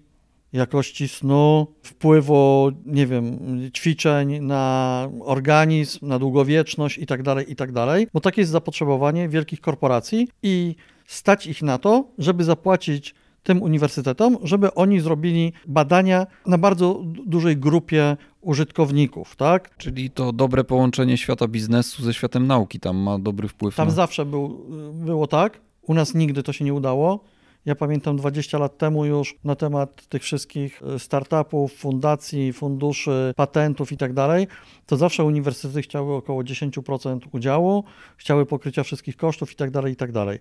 jakości 0.52 1.08
snu, 1.08 1.66
wpływu, 1.82 2.70
nie 2.86 3.06
wiem, 3.06 3.38
ćwiczeń 3.76 4.40
na 4.40 5.08
organizm, 5.20 6.06
na 6.06 6.18
długowieczność 6.18 6.98
itd., 6.98 7.22
tak 7.22 7.48
itd., 7.48 7.86
tak 7.86 8.12
bo 8.12 8.20
takie 8.20 8.40
jest 8.40 8.52
zapotrzebowanie 8.52 9.28
wielkich 9.28 9.60
korporacji 9.60 10.28
i 10.42 10.74
stać 11.06 11.46
ich 11.46 11.62
na 11.62 11.78
to, 11.78 12.04
żeby 12.18 12.44
zapłacić 12.44 13.14
tym 13.42 13.62
uniwersytetom, 13.62 14.38
żeby 14.42 14.74
oni 14.74 15.00
zrobili 15.00 15.52
badania 15.66 16.26
na 16.46 16.58
bardzo 16.58 17.02
dużej 17.26 17.56
grupie 17.56 18.16
użytkowników, 18.40 19.36
tak? 19.36 19.76
Czyli 19.76 20.10
to 20.10 20.32
dobre 20.32 20.64
połączenie 20.64 21.16
świata 21.16 21.48
biznesu 21.48 22.02
ze 22.02 22.14
światem 22.14 22.46
nauki 22.46 22.80
tam 22.80 22.96
ma 22.96 23.18
dobry 23.18 23.48
wpływ. 23.48 23.76
Tam 23.76 23.88
na... 23.88 23.94
zawsze 23.94 24.24
był, 24.24 24.64
było 24.92 25.26
tak. 25.26 25.60
U 25.82 25.94
nas 25.94 26.14
nigdy 26.14 26.42
to 26.42 26.52
się 26.52 26.64
nie 26.64 26.74
udało 26.74 27.24
Ja 27.66 27.74
pamiętam 27.74 28.16
20 28.16 28.58
lat 28.58 28.78
temu 28.78 29.04
już 29.04 29.34
na 29.44 29.56
temat 29.56 30.06
tych 30.06 30.22
wszystkich 30.22 30.82
e, 30.82 30.98
startupów, 30.98 31.72
fundacji, 31.72 32.52
funduszy, 32.52 33.32
patentów 33.36 33.92
i 33.92 33.96
tak 33.96 34.12
dalej, 34.12 34.46
to 34.86 34.96
zawsze 34.96 35.24
uniwersytety 35.24 35.82
chciały 35.82 36.14
około 36.14 36.42
10% 36.42 37.18
udziału, 37.32 37.84
chciały 38.16 38.46
pokrycia 38.46 38.82
wszystkich 38.82 39.16
kosztów 39.16 39.52
i 39.52 39.54
tak 39.54 39.70
dalej, 39.70 39.92
i 39.92 39.96
tak 39.96 40.12
dalej. 40.12 40.38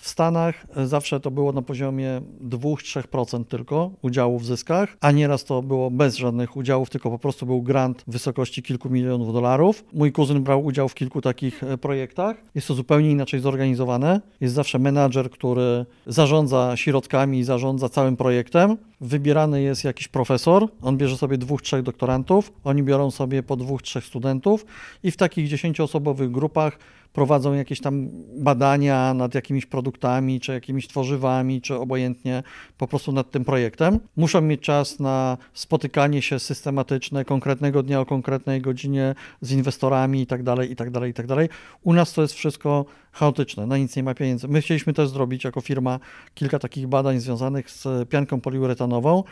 W 0.00 0.08
Stanach 0.08 0.66
zawsze 0.84 1.20
to 1.20 1.30
było 1.30 1.52
na 1.52 1.62
poziomie 1.62 2.20
2-3% 2.48 3.44
tylko 3.44 3.90
udziału 4.02 4.38
w 4.38 4.46
zyskach, 4.46 4.96
a 5.00 5.10
nieraz 5.10 5.44
to 5.44 5.62
było 5.62 5.90
bez 5.90 6.16
żadnych 6.16 6.56
udziałów, 6.56 6.90
tylko 6.90 7.10
po 7.10 7.18
prostu 7.18 7.46
był 7.46 7.62
grant 7.62 8.04
w 8.06 8.12
wysokości 8.12 8.62
kilku 8.62 8.90
milionów 8.90 9.32
dolarów. 9.32 9.84
Mój 9.92 10.12
kuzyn 10.12 10.42
brał 10.42 10.64
udział 10.64 10.88
w 10.88 10.94
kilku 10.94 11.20
takich 11.20 11.64
e, 11.64 11.78
projektach. 11.78 12.36
Jest 12.54 12.68
to 12.68 12.74
zupełnie 12.74 13.10
inaczej 13.10 13.40
zorganizowane. 13.40 14.20
Jest 14.40 14.54
zawsze 14.54 14.78
menadżer, 14.78 15.30
który 15.30 15.86
zarządza 16.06 16.76
środkami 16.76 17.44
zarządza 17.44 17.88
całym 17.88 18.16
projektem. 18.16 18.76
Wybierany 19.00 19.62
jest 19.62 19.84
jakiś 19.84 20.08
profesor, 20.08 20.68
on 20.82 20.96
bierze 20.96 21.16
sobie 21.16 21.38
dwóch, 21.38 21.62
trzech 21.62 21.82
doktorantów, 21.82 22.52
oni 22.64 22.82
biorą 22.82 23.10
sobie 23.10 23.42
po 23.42 23.56
dwóch, 23.56 23.82
trzech 23.82 24.04
studentów 24.04 24.66
i 25.02 25.10
w 25.10 25.16
takich 25.16 25.48
dziesięcioosobowych 25.48 26.30
grupach 26.30 26.78
prowadzą 27.12 27.54
jakieś 27.54 27.80
tam 27.80 28.08
badania 28.36 29.14
nad 29.14 29.34
jakimiś 29.34 29.66
produktami, 29.66 30.40
czy 30.40 30.52
jakimiś 30.52 30.88
tworzywami, 30.88 31.60
czy 31.60 31.74
obojętnie 31.74 32.42
po 32.78 32.86
prostu 32.88 33.12
nad 33.12 33.30
tym 33.30 33.44
projektem. 33.44 33.98
Muszą 34.16 34.40
mieć 34.40 34.60
czas 34.60 35.00
na 35.00 35.38
spotykanie 35.52 36.22
się 36.22 36.38
systematyczne, 36.38 37.24
konkretnego 37.24 37.82
dnia 37.82 38.00
o 38.00 38.06
konkretnej 38.06 38.60
godzinie 38.60 39.14
z 39.40 39.52
inwestorami 39.52 40.20
i 40.22 40.26
tak 40.26 40.42
dalej, 40.42 40.72
i 40.72 40.76
tak 40.76 40.90
dalej, 40.90 41.10
i 41.10 41.14
tak 41.14 41.26
dalej. 41.26 41.48
U 41.82 41.92
nas 41.92 42.12
to 42.12 42.22
jest 42.22 42.34
wszystko 42.34 42.84
chaotyczne, 43.12 43.66
na 43.66 43.78
nic 43.78 43.96
nie 43.96 44.02
ma 44.02 44.14
pieniędzy. 44.14 44.48
My 44.48 44.60
chcieliśmy 44.60 44.92
też 44.92 45.08
zrobić 45.08 45.44
jako 45.44 45.60
firma 45.60 45.98
kilka 46.34 46.58
takich 46.58 46.86
badań 46.86 47.20
związanych 47.20 47.70
z 47.70 48.08
pianką 48.08 48.40
poliuretanową 48.40 49.24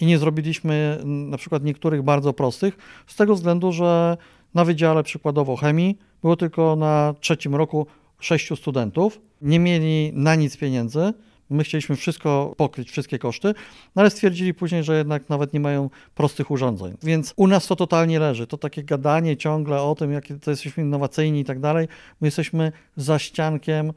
i 0.00 0.06
nie 0.06 0.18
zrobiliśmy 0.18 1.00
na 1.04 1.36
przykład 1.36 1.64
niektórych 1.64 2.02
bardzo 2.02 2.32
prostych, 2.32 2.78
z 3.06 3.16
tego 3.16 3.34
względu, 3.34 3.72
że 3.72 4.16
na 4.54 4.64
wydziale 4.64 5.02
przykładowo 5.02 5.56
chemii 5.56 5.98
było 6.22 6.36
tylko 6.36 6.76
na 6.76 7.14
trzecim 7.20 7.54
roku 7.54 7.86
sześciu 8.20 8.56
studentów. 8.56 9.20
Nie 9.42 9.58
mieli 9.58 10.12
na 10.14 10.34
nic 10.34 10.56
pieniędzy. 10.56 11.12
My 11.50 11.64
chcieliśmy 11.64 11.96
wszystko 11.96 12.54
pokryć, 12.56 12.90
wszystkie 12.90 13.18
koszty, 13.18 13.54
no 13.96 14.02
ale 14.02 14.10
stwierdzili 14.10 14.54
później, 14.54 14.84
że 14.84 14.98
jednak 14.98 15.28
nawet 15.28 15.52
nie 15.52 15.60
mają 15.60 15.90
prostych 16.14 16.50
urządzeń. 16.50 16.96
Więc 17.02 17.32
u 17.36 17.46
nas 17.46 17.66
to 17.66 17.76
totalnie 17.76 18.18
leży. 18.18 18.46
To 18.46 18.58
takie 18.58 18.82
gadanie 18.82 19.36
ciągle 19.36 19.82
o 19.82 19.94
tym, 19.94 20.12
jakie 20.12 20.34
to 20.34 20.50
jesteśmy 20.50 20.82
innowacyjni 20.82 21.40
i 21.40 21.44
tak 21.44 21.60
dalej. 21.60 21.88
My 22.20 22.26
jesteśmy 22.26 22.72
za 22.96 23.18
ściankiem 23.18 23.92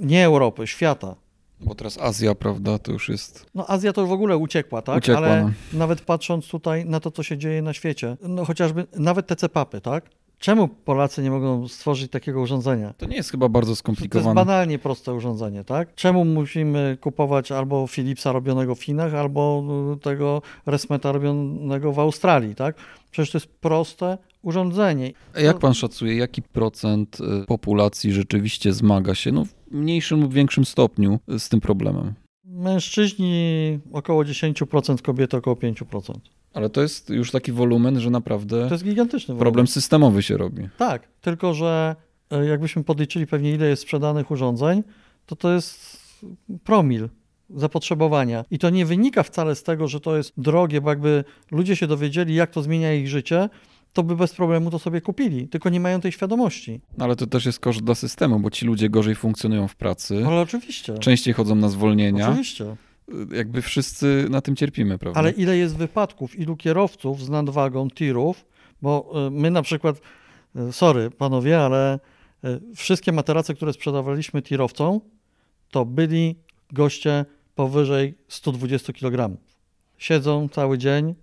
nie 0.00 0.24
Europy, 0.24 0.66
świata. 0.66 1.14
Bo 1.60 1.74
teraz 1.74 1.98
Azja, 1.98 2.34
prawda, 2.34 2.78
to 2.78 2.92
już 2.92 3.08
jest. 3.08 3.46
No 3.54 3.70
Azja 3.70 3.92
to 3.92 4.00
już 4.00 4.10
w 4.10 4.12
ogóle 4.12 4.36
uciekła, 4.36 4.82
tak? 4.82 4.98
Uciekła, 4.98 5.26
Ale 5.26 5.42
no. 5.42 5.78
nawet 5.78 6.00
patrząc 6.00 6.48
tutaj 6.48 6.84
na 6.84 7.00
to, 7.00 7.10
co 7.10 7.22
się 7.22 7.38
dzieje 7.38 7.62
na 7.62 7.72
świecie, 7.72 8.16
no 8.22 8.44
chociażby 8.44 8.86
nawet 8.96 9.26
te 9.26 9.36
cepapy, 9.36 9.80
tak? 9.80 10.10
Czemu 10.38 10.68
Polacy 10.68 11.22
nie 11.22 11.30
mogą 11.30 11.68
stworzyć 11.68 12.10
takiego 12.10 12.40
urządzenia? 12.40 12.92
To 12.98 13.06
nie 13.06 13.16
jest 13.16 13.30
chyba 13.30 13.48
bardzo 13.48 13.66
To 13.66 13.70
jest 13.72 13.78
skomplikowane. 13.80 14.34
banalnie 14.34 14.78
proste 14.78 15.14
urządzenie, 15.14 15.64
tak? 15.64 15.94
Czemu 15.94 16.24
musimy 16.24 16.98
kupować 17.00 17.52
albo 17.52 17.86
Philipsa 17.86 18.32
robionego 18.32 18.74
w 18.74 18.82
Chinach, 18.84 19.14
albo 19.14 19.64
y, 19.96 20.00
tego 20.00 20.42
Resmeta 20.66 21.12
robionego 21.12 21.92
w 21.92 21.98
Australii, 21.98 22.54
tak? 22.54 22.76
Przecież 23.10 23.30
to 23.32 23.38
jest 23.38 23.48
proste 23.48 24.18
urządzenie. 24.42 25.12
A 25.34 25.40
Jak 25.40 25.58
pan 25.58 25.74
szacuje, 25.74 26.16
jaki 26.16 26.42
procent 26.42 27.18
y, 27.42 27.46
populacji 27.46 28.12
rzeczywiście 28.12 28.72
zmaga 28.72 29.14
się, 29.14 29.32
no 29.32 29.44
w 29.44 29.54
mniejszym 29.70 30.20
lub 30.20 30.32
większym 30.34 30.64
stopniu 30.64 31.18
y, 31.32 31.38
z 31.38 31.48
tym 31.48 31.60
problemem? 31.60 32.14
Mężczyźni 32.44 33.78
około 33.92 34.22
10%, 34.24 35.02
kobiety 35.02 35.36
około 35.36 35.56
5%. 35.56 36.12
Ale 36.58 36.70
to 36.70 36.82
jest 36.82 37.10
już 37.10 37.30
taki 37.30 37.52
wolumen, 37.52 38.00
że 38.00 38.10
naprawdę 38.10 38.68
To 38.68 38.74
jest 38.74 38.84
gigantyczny 38.84 39.36
problem 39.36 39.66
systemowy 39.66 40.22
się 40.22 40.36
robi. 40.36 40.68
Tak, 40.78 41.08
tylko 41.20 41.54
że 41.54 41.96
e, 42.30 42.46
jakbyśmy 42.46 42.84
podliczyli 42.84 43.26
pewnie 43.26 43.54
ile 43.54 43.66
jest 43.68 43.82
sprzedanych 43.82 44.30
urządzeń, 44.30 44.82
to 45.26 45.36
to 45.36 45.52
jest 45.52 45.98
promil 46.64 47.08
zapotrzebowania. 47.50 48.44
I 48.50 48.58
to 48.58 48.70
nie 48.70 48.86
wynika 48.86 49.22
wcale 49.22 49.54
z 49.54 49.62
tego, 49.62 49.88
że 49.88 50.00
to 50.00 50.16
jest 50.16 50.32
drogie, 50.36 50.80
bo 50.80 50.90
jakby 50.90 51.24
ludzie 51.50 51.76
się 51.76 51.86
dowiedzieli, 51.86 52.34
jak 52.34 52.50
to 52.50 52.62
zmienia 52.62 52.94
ich 52.94 53.08
życie, 53.08 53.48
to 53.92 54.02
by 54.02 54.16
bez 54.16 54.34
problemu 54.34 54.70
to 54.70 54.78
sobie 54.78 55.00
kupili, 55.00 55.48
tylko 55.48 55.68
nie 55.68 55.80
mają 55.80 56.00
tej 56.00 56.12
świadomości. 56.12 56.80
No, 56.98 57.04
Ale 57.04 57.16
to 57.16 57.26
też 57.26 57.46
jest 57.46 57.60
koszt 57.60 57.80
dla 57.80 57.94
systemu, 57.94 58.40
bo 58.40 58.50
ci 58.50 58.66
ludzie 58.66 58.90
gorzej 58.90 59.14
funkcjonują 59.14 59.68
w 59.68 59.76
pracy, 59.76 60.24
Ale 60.26 60.40
oczywiście. 60.40 60.98
częściej 60.98 61.34
chodzą 61.34 61.54
na 61.54 61.68
zwolnienia. 61.68 62.28
Oczywiście. 62.28 62.76
Jakby 63.32 63.62
wszyscy 63.62 64.26
na 64.30 64.40
tym 64.40 64.56
cierpimy, 64.56 64.98
prawda? 64.98 65.20
Ale 65.20 65.30
ile 65.30 65.56
jest 65.56 65.76
wypadków, 65.76 66.38
ilu 66.38 66.56
kierowców 66.56 67.24
z 67.24 67.28
nadwagą 67.28 67.90
tirów, 67.90 68.44
bo 68.82 69.12
y, 69.26 69.30
my 69.30 69.50
na 69.50 69.62
przykład, 69.62 70.00
y, 70.56 70.72
sorry 70.72 71.10
panowie, 71.10 71.60
ale 71.60 71.98
y, 72.44 72.74
wszystkie 72.76 73.12
materace, 73.12 73.54
które 73.54 73.72
sprzedawaliśmy 73.72 74.42
tirowcom, 74.42 75.00
to 75.70 75.84
byli 75.84 76.36
goście 76.72 77.24
powyżej 77.54 78.14
120 78.28 78.92
kg. 78.92 79.36
Siedzą 79.98 80.48
cały 80.48 80.78
dzień, 80.78 81.14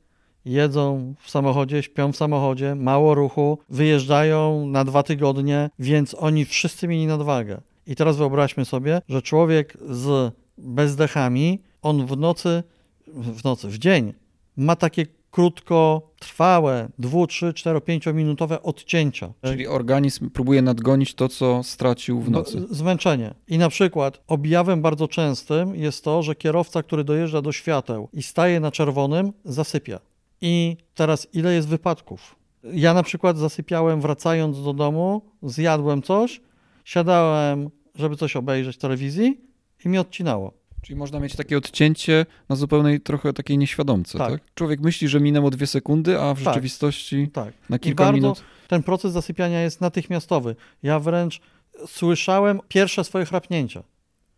jedzą 0.45 1.13
w 1.19 1.29
samochodzie, 1.29 1.83
śpią 1.83 2.11
w 2.11 2.17
samochodzie, 2.17 2.75
mało 2.75 3.15
ruchu, 3.15 3.57
wyjeżdżają 3.69 4.67
na 4.67 4.83
dwa 4.83 5.03
tygodnie, 5.03 5.69
więc 5.79 6.15
oni 6.19 6.45
wszyscy 6.45 6.87
mieli 6.87 7.07
nadwagę. 7.07 7.61
I 7.87 7.95
teraz 7.95 8.17
wyobraźmy 8.17 8.65
sobie, 8.65 9.01
że 9.09 9.21
człowiek 9.21 9.77
z 9.89 10.33
bezdechami, 10.57 11.61
on 11.85 12.05
w 12.05 12.17
nocy, 12.17 12.63
w 13.07 13.43
nocy, 13.43 13.67
w 13.67 13.77
dzień 13.77 14.13
ma 14.57 14.75
takie 14.75 15.05
krótkotrwałe, 15.31 16.89
2, 16.99 17.27
3, 17.27 17.53
4, 17.53 17.81
5 17.81 18.05
minutowe 18.05 18.63
odcięcia. 18.63 19.33
Czyli 19.43 19.67
organizm 19.67 20.29
próbuje 20.29 20.61
nadgonić 20.61 21.13
to, 21.13 21.29
co 21.29 21.63
stracił 21.63 22.21
w 22.21 22.31
No, 22.31 22.39
nocy. 22.39 22.67
Zmęczenie. 22.69 23.33
I 23.47 23.57
na 23.57 23.69
przykład 23.69 24.21
objawem 24.27 24.81
bardzo 24.81 25.07
częstym 25.07 25.75
jest 25.75 26.03
to, 26.03 26.23
że 26.23 26.35
kierowca, 26.35 26.83
który 26.83 27.03
dojeżdża 27.03 27.41
do 27.41 27.51
świateł 27.51 28.09
i 28.13 28.23
staje 28.23 28.59
na 28.59 28.71
czerwonym, 28.71 29.33
zasypia. 29.45 29.99
I 30.41 30.77
teraz 30.95 31.27
ile 31.33 31.53
jest 31.53 31.67
wypadków? 31.67 32.35
Ja 32.63 32.93
na 32.93 33.03
przykład 33.03 33.37
zasypiałem 33.37 34.01
wracając 34.01 34.63
do 34.63 34.73
domu, 34.73 35.21
zjadłem 35.43 36.01
coś, 36.01 36.41
siadałem, 36.85 37.69
żeby 37.95 38.15
coś 38.15 38.35
obejrzeć 38.35 38.75
w 38.75 38.79
telewizji 38.79 39.41
i 39.85 39.89
mi 39.89 39.97
odcinało. 39.97 40.64
Czyli 40.85 40.95
można 40.95 41.19
mieć 41.19 41.35
takie 41.35 41.57
odcięcie 41.57 42.25
na 42.49 42.55
zupełnej 42.55 43.01
trochę 43.01 43.33
takiej 43.33 43.57
nieświadomce, 43.57 44.17
tak? 44.17 44.31
Tak. 44.31 44.41
Człowiek 44.55 44.79
myśli, 44.79 45.07
że 45.07 45.19
minęło 45.19 45.49
dwie 45.49 45.67
sekundy, 45.67 46.21
a 46.21 46.33
w 46.33 46.39
rzeczywistości 46.39 47.29
Tak. 47.33 47.53
na 47.69 47.77
I 47.77 47.79
kilka 47.79 48.03
bardzo 48.03 48.15
minut. 48.15 48.43
ten 48.67 48.83
proces 48.83 49.11
zasypiania 49.13 49.61
jest 49.61 49.81
natychmiastowy. 49.81 50.55
Ja 50.83 50.99
wręcz 50.99 51.41
słyszałem 51.87 52.59
pierwsze 52.67 53.03
swoje 53.03 53.25
chrapnięcia. 53.25 53.83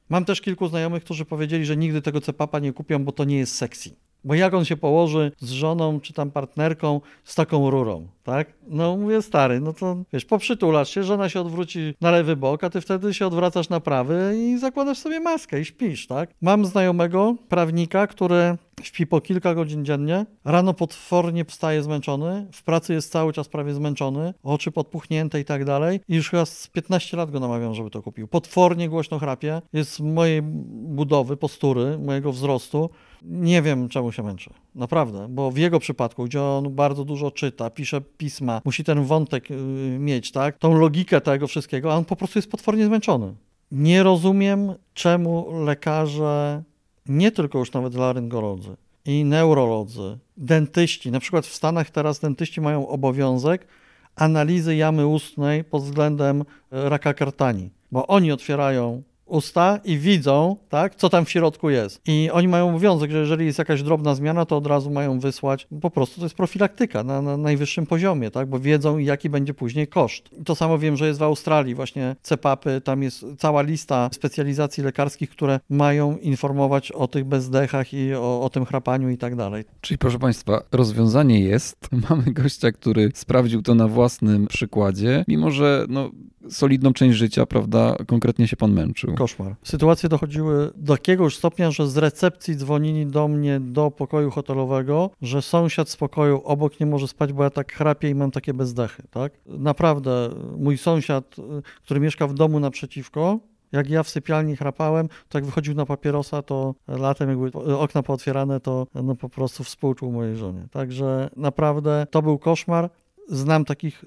Mam 0.09 0.25
też 0.25 0.41
kilku 0.41 0.67
znajomych, 0.67 1.03
którzy 1.03 1.25
powiedzieli, 1.25 1.65
że 1.65 1.77
nigdy 1.77 2.01
tego 2.01 2.21
cepapa 2.21 2.59
nie 2.59 2.73
kupią, 2.73 3.03
bo 3.05 3.11
to 3.11 3.23
nie 3.23 3.37
jest 3.37 3.55
sexy. 3.55 3.95
Bo 4.27 4.35
jak 4.35 4.53
on 4.53 4.65
się 4.65 4.77
położy 4.77 5.31
z 5.39 5.49
żoną 5.49 5.99
czy 5.99 6.13
tam 6.13 6.31
partnerką 6.31 7.01
z 7.23 7.35
taką 7.35 7.69
rurą, 7.69 8.07
tak? 8.23 8.53
No 8.67 8.97
mówię, 8.97 9.21
stary, 9.21 9.59
no 9.59 9.73
to 9.73 9.97
wiesz, 10.13 10.25
poprzytulasz 10.25 10.89
się, 10.89 11.03
żona 11.03 11.29
się 11.29 11.41
odwróci 11.41 11.93
na 12.01 12.11
lewy 12.11 12.35
bok, 12.35 12.63
a 12.63 12.69
ty 12.69 12.81
wtedy 12.81 13.13
się 13.13 13.27
odwracasz 13.27 13.69
na 13.69 13.79
prawy 13.79 14.35
i 14.37 14.57
zakładasz 14.57 14.97
sobie 14.97 15.19
maskę 15.19 15.61
i 15.61 15.65
śpisz, 15.65 16.07
tak? 16.07 16.29
Mam 16.41 16.65
znajomego 16.65 17.35
prawnika, 17.49 18.07
który 18.07 18.57
śpi 18.83 19.07
po 19.07 19.21
kilka 19.21 19.55
godzin 19.55 19.85
dziennie, 19.85 20.25
rano 20.45 20.73
potwornie 20.73 21.45
wstaje 21.45 21.83
zmęczony, 21.83 22.47
w 22.51 22.63
pracy 22.63 22.93
jest 22.93 23.11
cały 23.11 23.33
czas 23.33 23.47
prawie 23.47 23.73
zmęczony, 23.73 24.33
oczy 24.43 24.71
podpuchnięte 24.71 25.39
i 25.39 25.45
tak 25.45 25.65
dalej 25.65 25.99
i 26.07 26.15
już 26.15 26.29
chyba 26.29 26.45
z 26.45 26.67
15 26.67 27.17
lat 27.17 27.31
go 27.31 27.39
namawiam, 27.39 27.73
żeby 27.73 27.89
to 27.89 28.01
kupił. 28.01 28.27
Potwornie 28.27 28.89
głośno 28.89 29.19
chrapie, 29.19 29.61
jest 29.73 29.99
mojej 29.99 30.41
budowy, 30.41 31.37
postury, 31.37 31.97
mojego 31.97 32.31
wzrostu. 32.31 32.89
Nie 33.29 33.61
wiem, 33.61 33.89
czemu 33.89 34.11
się 34.11 34.23
męczy. 34.23 34.49
Naprawdę, 34.75 35.27
bo 35.29 35.51
w 35.51 35.57
jego 35.57 35.79
przypadku, 35.79 36.23
gdzie 36.23 36.41
on 36.41 36.75
bardzo 36.75 37.05
dużo 37.05 37.31
czyta, 37.31 37.69
pisze 37.69 38.01
pisma, 38.01 38.61
musi 38.65 38.83
ten 38.83 39.03
wątek 39.03 39.51
y, 39.51 39.55
mieć, 39.99 40.31
tak? 40.31 40.57
Tą 40.57 40.77
logikę 40.77 41.21
tego 41.21 41.47
wszystkiego, 41.47 41.93
a 41.93 41.95
on 41.95 42.05
po 42.05 42.15
prostu 42.15 42.39
jest 42.39 42.51
potwornie 42.51 42.85
zmęczony. 42.85 43.33
Nie 43.71 44.03
rozumiem, 44.03 44.73
czemu 44.93 45.63
lekarze, 45.63 46.63
nie 47.05 47.31
tylko 47.31 47.59
już 47.59 47.71
nawet 47.71 47.95
laryngolodzy, 47.95 48.75
i 49.05 49.25
neurolodzy, 49.25 50.17
dentyści, 50.37 51.11
na 51.11 51.19
przykład 51.19 51.45
w 51.45 51.53
Stanach 51.53 51.89
teraz 51.89 52.19
dentyści 52.19 52.61
mają 52.61 52.87
obowiązek 52.87 53.67
analizy 54.15 54.75
jamy 54.75 55.07
ustnej 55.07 55.63
pod 55.63 55.83
względem 55.83 56.41
e, 56.71 56.89
raka 56.89 57.13
krtani, 57.13 57.69
bo 57.91 58.07
oni 58.07 58.31
otwierają 58.31 59.03
usta 59.27 59.79
i 59.83 59.97
widzą, 59.97 60.55
tak, 60.69 60.95
co 60.95 61.09
tam 61.09 61.25
w 61.25 61.29
środku 61.29 61.69
jest. 61.69 62.01
I 62.05 62.29
oni 62.33 62.47
mają 62.47 62.69
obowiązek, 62.69 63.11
że 63.11 63.17
jeżeli 63.17 63.45
jest 63.45 63.59
jakaś 63.59 63.83
drobna 63.83 64.15
zmiana, 64.15 64.45
to 64.45 64.57
od 64.57 64.67
razu 64.67 64.91
mają 64.91 65.19
wysłać. 65.19 65.67
Po 65.81 65.89
prostu 65.89 66.19
to 66.19 66.25
jest 66.25 66.35
profilaktyka 66.35 67.03
na, 67.03 67.21
na 67.21 67.37
najwyższym 67.37 67.85
poziomie, 67.85 68.31
tak, 68.31 68.49
bo 68.49 68.59
wiedzą, 68.59 68.97
jaki 68.97 69.29
będzie 69.29 69.53
później 69.53 69.87
koszt. 69.87 70.29
I 70.41 70.43
to 70.43 70.55
samo 70.55 70.77
wiem, 70.77 70.97
że 70.97 71.07
jest 71.07 71.19
w 71.19 71.23
Australii, 71.23 71.75
właśnie 71.75 72.15
CEPAPy, 72.21 72.81
tam 72.81 73.03
jest 73.03 73.25
cała 73.37 73.61
lista 73.61 74.09
specjalizacji 74.13 74.83
lekarskich, 74.83 75.29
które 75.29 75.59
mają 75.69 76.17
informować 76.17 76.91
o 76.91 77.07
tych 77.07 77.25
bezdechach 77.25 77.93
i 77.93 78.13
o, 78.13 78.41
o 78.41 78.49
tym 78.49 78.65
chrapaniu 78.65 79.09
i 79.09 79.17
tak 79.17 79.35
dalej. 79.35 79.65
Czyli 79.81 79.97
proszę 79.97 80.19
Państwa, 80.19 80.61
rozwiązanie 80.71 81.39
jest. 81.39 81.77
Mamy 82.09 82.23
gościa, 82.23 82.71
który 82.71 83.11
sprawdził 83.13 83.61
to 83.61 83.75
na 83.75 83.87
własnym 83.87 84.47
przykładzie, 84.47 85.25
mimo 85.27 85.51
że 85.51 85.85
no, 85.89 86.11
solidną 86.49 86.93
część 86.93 87.17
życia, 87.17 87.45
prawda, 87.45 87.95
konkretnie 88.07 88.47
się 88.47 88.57
pan 88.57 88.73
męczył. 88.73 89.15
Koszmar. 89.15 89.55
Sytuacje 89.63 90.09
dochodziły 90.09 90.71
do 90.75 90.93
takiego 90.93 91.23
już 91.23 91.37
stopnia, 91.37 91.71
że 91.71 91.87
z 91.87 91.97
recepcji 91.97 92.55
dzwonili 92.55 93.05
do 93.05 93.27
mnie 93.27 93.59
do 93.59 93.91
pokoju 93.91 94.31
hotelowego, 94.31 95.09
że 95.21 95.41
sąsiad 95.41 95.89
z 95.89 95.97
pokoju 95.97 96.41
obok 96.43 96.79
nie 96.79 96.85
może 96.85 97.07
spać, 97.07 97.33
bo 97.33 97.43
ja 97.43 97.49
tak 97.49 97.73
chrapię 97.73 98.09
i 98.09 98.15
mam 98.15 98.31
takie 98.31 98.53
bezdechy, 98.53 99.03
tak? 99.11 99.33
Naprawdę, 99.45 100.29
mój 100.57 100.77
sąsiad, 100.77 101.35
który 101.83 101.99
mieszka 101.99 102.27
w 102.27 102.33
domu 102.33 102.59
naprzeciwko, 102.59 103.39
jak 103.71 103.89
ja 103.89 104.03
w 104.03 104.09
sypialni 104.09 104.55
chrapałem, 104.55 105.09
to 105.29 105.37
jak 105.37 105.45
wychodził 105.45 105.73
na 105.75 105.85
papierosa, 105.85 106.41
to 106.41 106.75
latem 106.87 107.29
jakby 107.29 107.77
okna 107.77 108.03
pootwierane, 108.03 108.59
to 108.59 108.87
no 108.95 109.15
po 109.15 109.29
prostu 109.29 109.63
współczuł 109.63 110.11
mojej 110.11 110.35
żonie. 110.35 110.67
Także 110.71 111.29
naprawdę 111.35 112.07
to 112.11 112.21
był 112.21 112.37
koszmar. 112.37 112.89
Znam 113.29 113.65
takich 113.65 114.05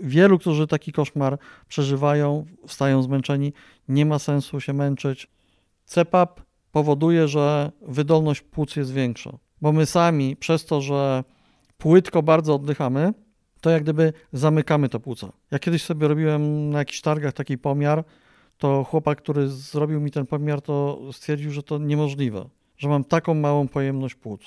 wielu, 0.00 0.38
którzy 0.38 0.66
taki 0.66 0.92
koszmar 0.92 1.38
przeżywają, 1.68 2.46
wstają 2.66 3.02
zmęczeni. 3.02 3.52
Nie 3.88 4.06
ma 4.06 4.18
sensu 4.18 4.60
się 4.60 4.72
męczyć. 4.72 5.28
CEPAP 5.84 6.40
powoduje, 6.72 7.28
że 7.28 7.72
wydolność 7.82 8.40
płuc 8.40 8.76
jest 8.76 8.92
większa, 8.92 9.38
bo 9.60 9.72
my 9.72 9.86
sami 9.86 10.36
przez 10.36 10.64
to, 10.66 10.80
że 10.80 11.24
płytko 11.78 12.22
bardzo 12.22 12.54
oddychamy, 12.54 13.14
to 13.60 13.70
jak 13.70 13.82
gdyby 13.82 14.12
zamykamy 14.32 14.88
te 14.88 15.00
płuca. 15.00 15.32
Ja 15.50 15.58
kiedyś 15.58 15.82
sobie 15.82 16.08
robiłem 16.08 16.70
na 16.70 16.78
jakichś 16.78 17.00
targach 17.00 17.32
taki 17.32 17.58
pomiar, 17.58 18.04
to 18.58 18.84
chłopak, 18.84 19.18
który 19.18 19.48
zrobił 19.48 20.00
mi 20.00 20.10
ten 20.10 20.26
pomiar, 20.26 20.62
to 20.62 21.00
stwierdził, 21.12 21.50
że 21.50 21.62
to 21.62 21.78
niemożliwe, 21.78 22.48
że 22.76 22.88
mam 22.88 23.04
taką 23.04 23.34
małą 23.34 23.68
pojemność 23.68 24.14
płuc. 24.14 24.40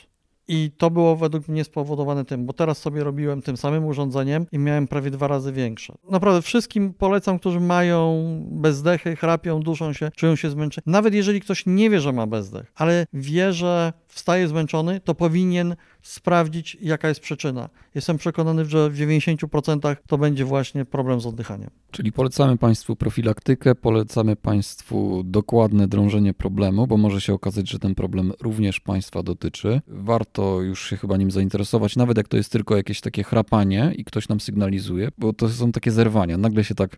I 0.48 0.72
to 0.78 0.92
było 0.92 1.16
według 1.16 1.48
mnie 1.48 1.64
spowodowane 1.64 2.26
tym, 2.26 2.46
bo 2.46 2.54
teraz 2.54 2.78
sobie 2.78 3.04
robiłem 3.04 3.42
tym 3.42 3.58
samym 3.58 3.86
urządzeniem 3.86 4.46
i 4.52 4.60
miałem 4.60 4.88
prawie 4.88 5.12
dwa 5.12 5.28
razy 5.28 5.52
większe. 5.52 5.96
Naprawdę 6.10 6.42
wszystkim 6.42 6.94
polecam, 6.94 7.40
którzy 7.40 7.60
mają 7.60 8.24
bezdechy, 8.52 9.16
chrapią, 9.16 9.60
duszą 9.60 9.94
się, 9.94 10.12
czują 10.16 10.36
się 10.36 10.50
zmęczeni. 10.50 10.84
Nawet 10.86 11.14
jeżeli 11.14 11.42
ktoś 11.42 11.64
nie 11.66 11.90
wie, 11.90 12.00
że 12.00 12.14
ma 12.14 12.28
bezdech, 12.28 12.72
ale 12.76 13.06
wie, 13.14 13.54
że 13.54 13.94
wstaje 14.08 14.48
zmęczony, 14.48 15.00
to 15.00 15.16
powinien 15.16 15.76
sprawdzić, 16.04 16.78
jaka 16.82 17.08
jest 17.08 17.20
przyczyna. 17.20 17.70
Jestem 17.96 18.18
przekonany, 18.18 18.66
że 18.66 18.90
w 18.90 18.98
90% 18.98 19.96
to 20.08 20.18
będzie 20.18 20.46
właśnie 20.46 20.86
problem 20.86 21.22
z 21.22 21.26
oddychaniem. 21.26 21.70
Czyli 21.92 22.12
polecamy 22.12 22.58
Państwu 22.58 22.96
profilaktykę, 22.96 23.76
polecamy 23.76 24.36
Państwu 24.36 25.24
dokładne 25.26 25.88
drążenie 25.88 26.34
problemu, 26.34 26.88
bo 26.88 26.98
może 26.98 27.22
się 27.22 27.34
okazać, 27.34 27.70
że 27.70 27.80
ten 27.80 27.96
problem 27.96 28.34
również 28.42 28.80
Państwa 28.80 29.24
dotyczy. 29.24 29.82
Warto 29.88 30.62
już 30.62 30.90
się 30.90 30.98
chyba 30.98 31.18
nim 31.18 31.32
zainteresować, 31.32 31.96
nawet 31.96 32.18
jak 32.18 32.28
to 32.28 32.38
jest 32.38 32.52
tylko 32.52 32.78
jakieś 32.78 33.02
takie 33.02 33.24
chrapanie 33.24 33.94
i 33.98 34.04
ktoś 34.04 34.30
nam 34.30 34.40
sygnalizuje, 34.40 35.10
bo 35.18 35.34
to 35.34 35.50
są 35.50 35.72
takie 35.72 35.92
zerwania. 35.92 36.38
Nagle 36.38 36.64
się 36.64 36.76
tak 36.76 36.98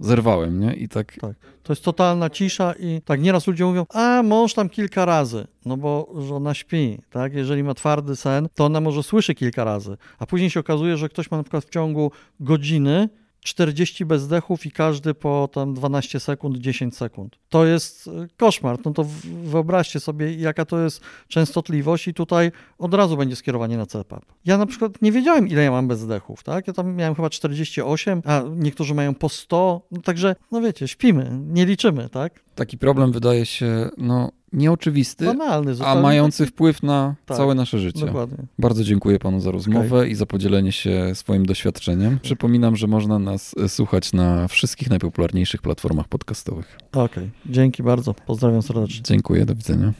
zerwałem, 0.00 0.60
nie? 0.60 0.74
I 0.74 0.88
tak... 0.88 1.12
tak. 1.20 1.36
To 1.62 1.72
jest 1.72 1.84
totalna 1.84 2.30
cisza 2.30 2.74
i 2.78 3.00
tak 3.04 3.22
nieraz 3.22 3.46
ludzie 3.46 3.64
mówią, 3.64 3.86
a 3.88 4.22
mąż 4.22 4.54
tam 4.54 4.68
kilka 4.68 5.04
razy, 5.04 5.46
no 5.64 5.76
bo 5.76 6.14
żona 6.18 6.54
śpi, 6.54 6.98
tak? 7.10 7.34
Jeżeli 7.34 7.62
ma 7.62 7.74
twardy 7.74 8.16
sen, 8.16 8.48
to 8.54 8.64
ona 8.64 8.80
może 8.80 9.02
słyszy 9.02 9.34
kilka 9.34 9.64
razy, 9.64 9.96
a 10.18 10.26
później 10.26 10.50
się 10.50 10.60
okazuje, 10.60 10.96
że 10.96 11.08
ktoś 11.08 11.30
ma 11.30 11.36
na 11.36 11.42
przykład 11.42 11.64
w 11.64 11.70
ciągu 11.70 12.10
godziny 12.40 13.08
40 13.44 14.04
bezdechów 14.04 14.66
i 14.66 14.70
każdy 14.70 15.14
po 15.14 15.48
tam 15.52 15.74
12 15.74 16.20
sekund, 16.20 16.58
10 16.58 16.96
sekund. 16.96 17.36
To 17.48 17.66
jest 17.66 18.08
e, 18.08 18.10
koszmar. 18.36 18.78
No 18.84 18.92
to 18.92 19.06
wyobraźcie 19.44 20.00
sobie, 20.00 20.34
jaka 20.34 20.64
to 20.64 20.80
jest 20.80 21.00
częstotliwość 21.28 22.08
i 22.08 22.14
tutaj 22.14 22.52
od 22.78 22.94
razu 22.94 23.16
będzie 23.16 23.36
skierowanie 23.36 23.76
na 23.76 23.86
CPAP. 23.86 24.24
Ja 24.44 24.58
na 24.58 24.66
przykład 24.66 25.02
nie 25.02 25.12
wiedziałem, 25.12 25.48
ile 25.48 25.64
ja 25.64 25.70
mam 25.70 25.88
bezdechów, 25.88 26.42
tak? 26.42 26.66
Ja 26.66 26.72
tam 26.72 26.94
miałem 26.94 27.14
chyba 27.14 27.30
48, 27.30 28.22
a 28.24 28.42
niektórzy 28.56 28.94
mają 28.94 29.14
po 29.14 29.28
100, 29.28 29.86
no 29.90 30.00
także, 30.00 30.36
no 30.52 30.60
wiecie, 30.60 30.88
śpimy, 30.88 31.30
nie 31.46 31.66
liczymy, 31.66 32.08
tak? 32.08 32.44
Taki 32.54 32.78
problem 32.78 33.12
wydaje 33.12 33.46
się, 33.46 33.90
no 33.96 34.30
nieoczywisty, 34.54 35.24
Banalny, 35.24 35.72
a 35.84 35.94
mający 35.94 36.46
wpływ 36.46 36.82
na 36.82 37.14
tak, 37.26 37.36
całe 37.36 37.54
nasze 37.54 37.78
życie. 37.78 38.06
Dokładnie. 38.06 38.38
Bardzo 38.58 38.84
dziękuję 38.84 39.18
panu 39.18 39.40
za 39.40 39.50
rozmowę 39.50 39.96
okay. 39.96 40.08
i 40.08 40.14
za 40.14 40.26
podzielenie 40.26 40.72
się 40.72 41.14
swoim 41.14 41.46
doświadczeniem. 41.46 42.18
Przypominam, 42.22 42.76
że 42.76 42.86
można 42.86 43.18
nas 43.18 43.54
e, 43.64 43.68
słuchać 43.68 44.12
na 44.12 44.48
wszystkich 44.48 44.90
najpopularniejszych 44.90 45.62
platformach 45.62 46.08
podcastowych. 46.08 46.78
Okej, 46.92 47.04
okay. 47.04 47.30
dzięki 47.46 47.82
bardzo. 47.82 48.14
Pozdrawiam 48.26 48.62
serdecznie. 48.62 49.02
Dziękuję, 49.02 49.46
do 49.46 49.54
widzenia. 49.54 49.92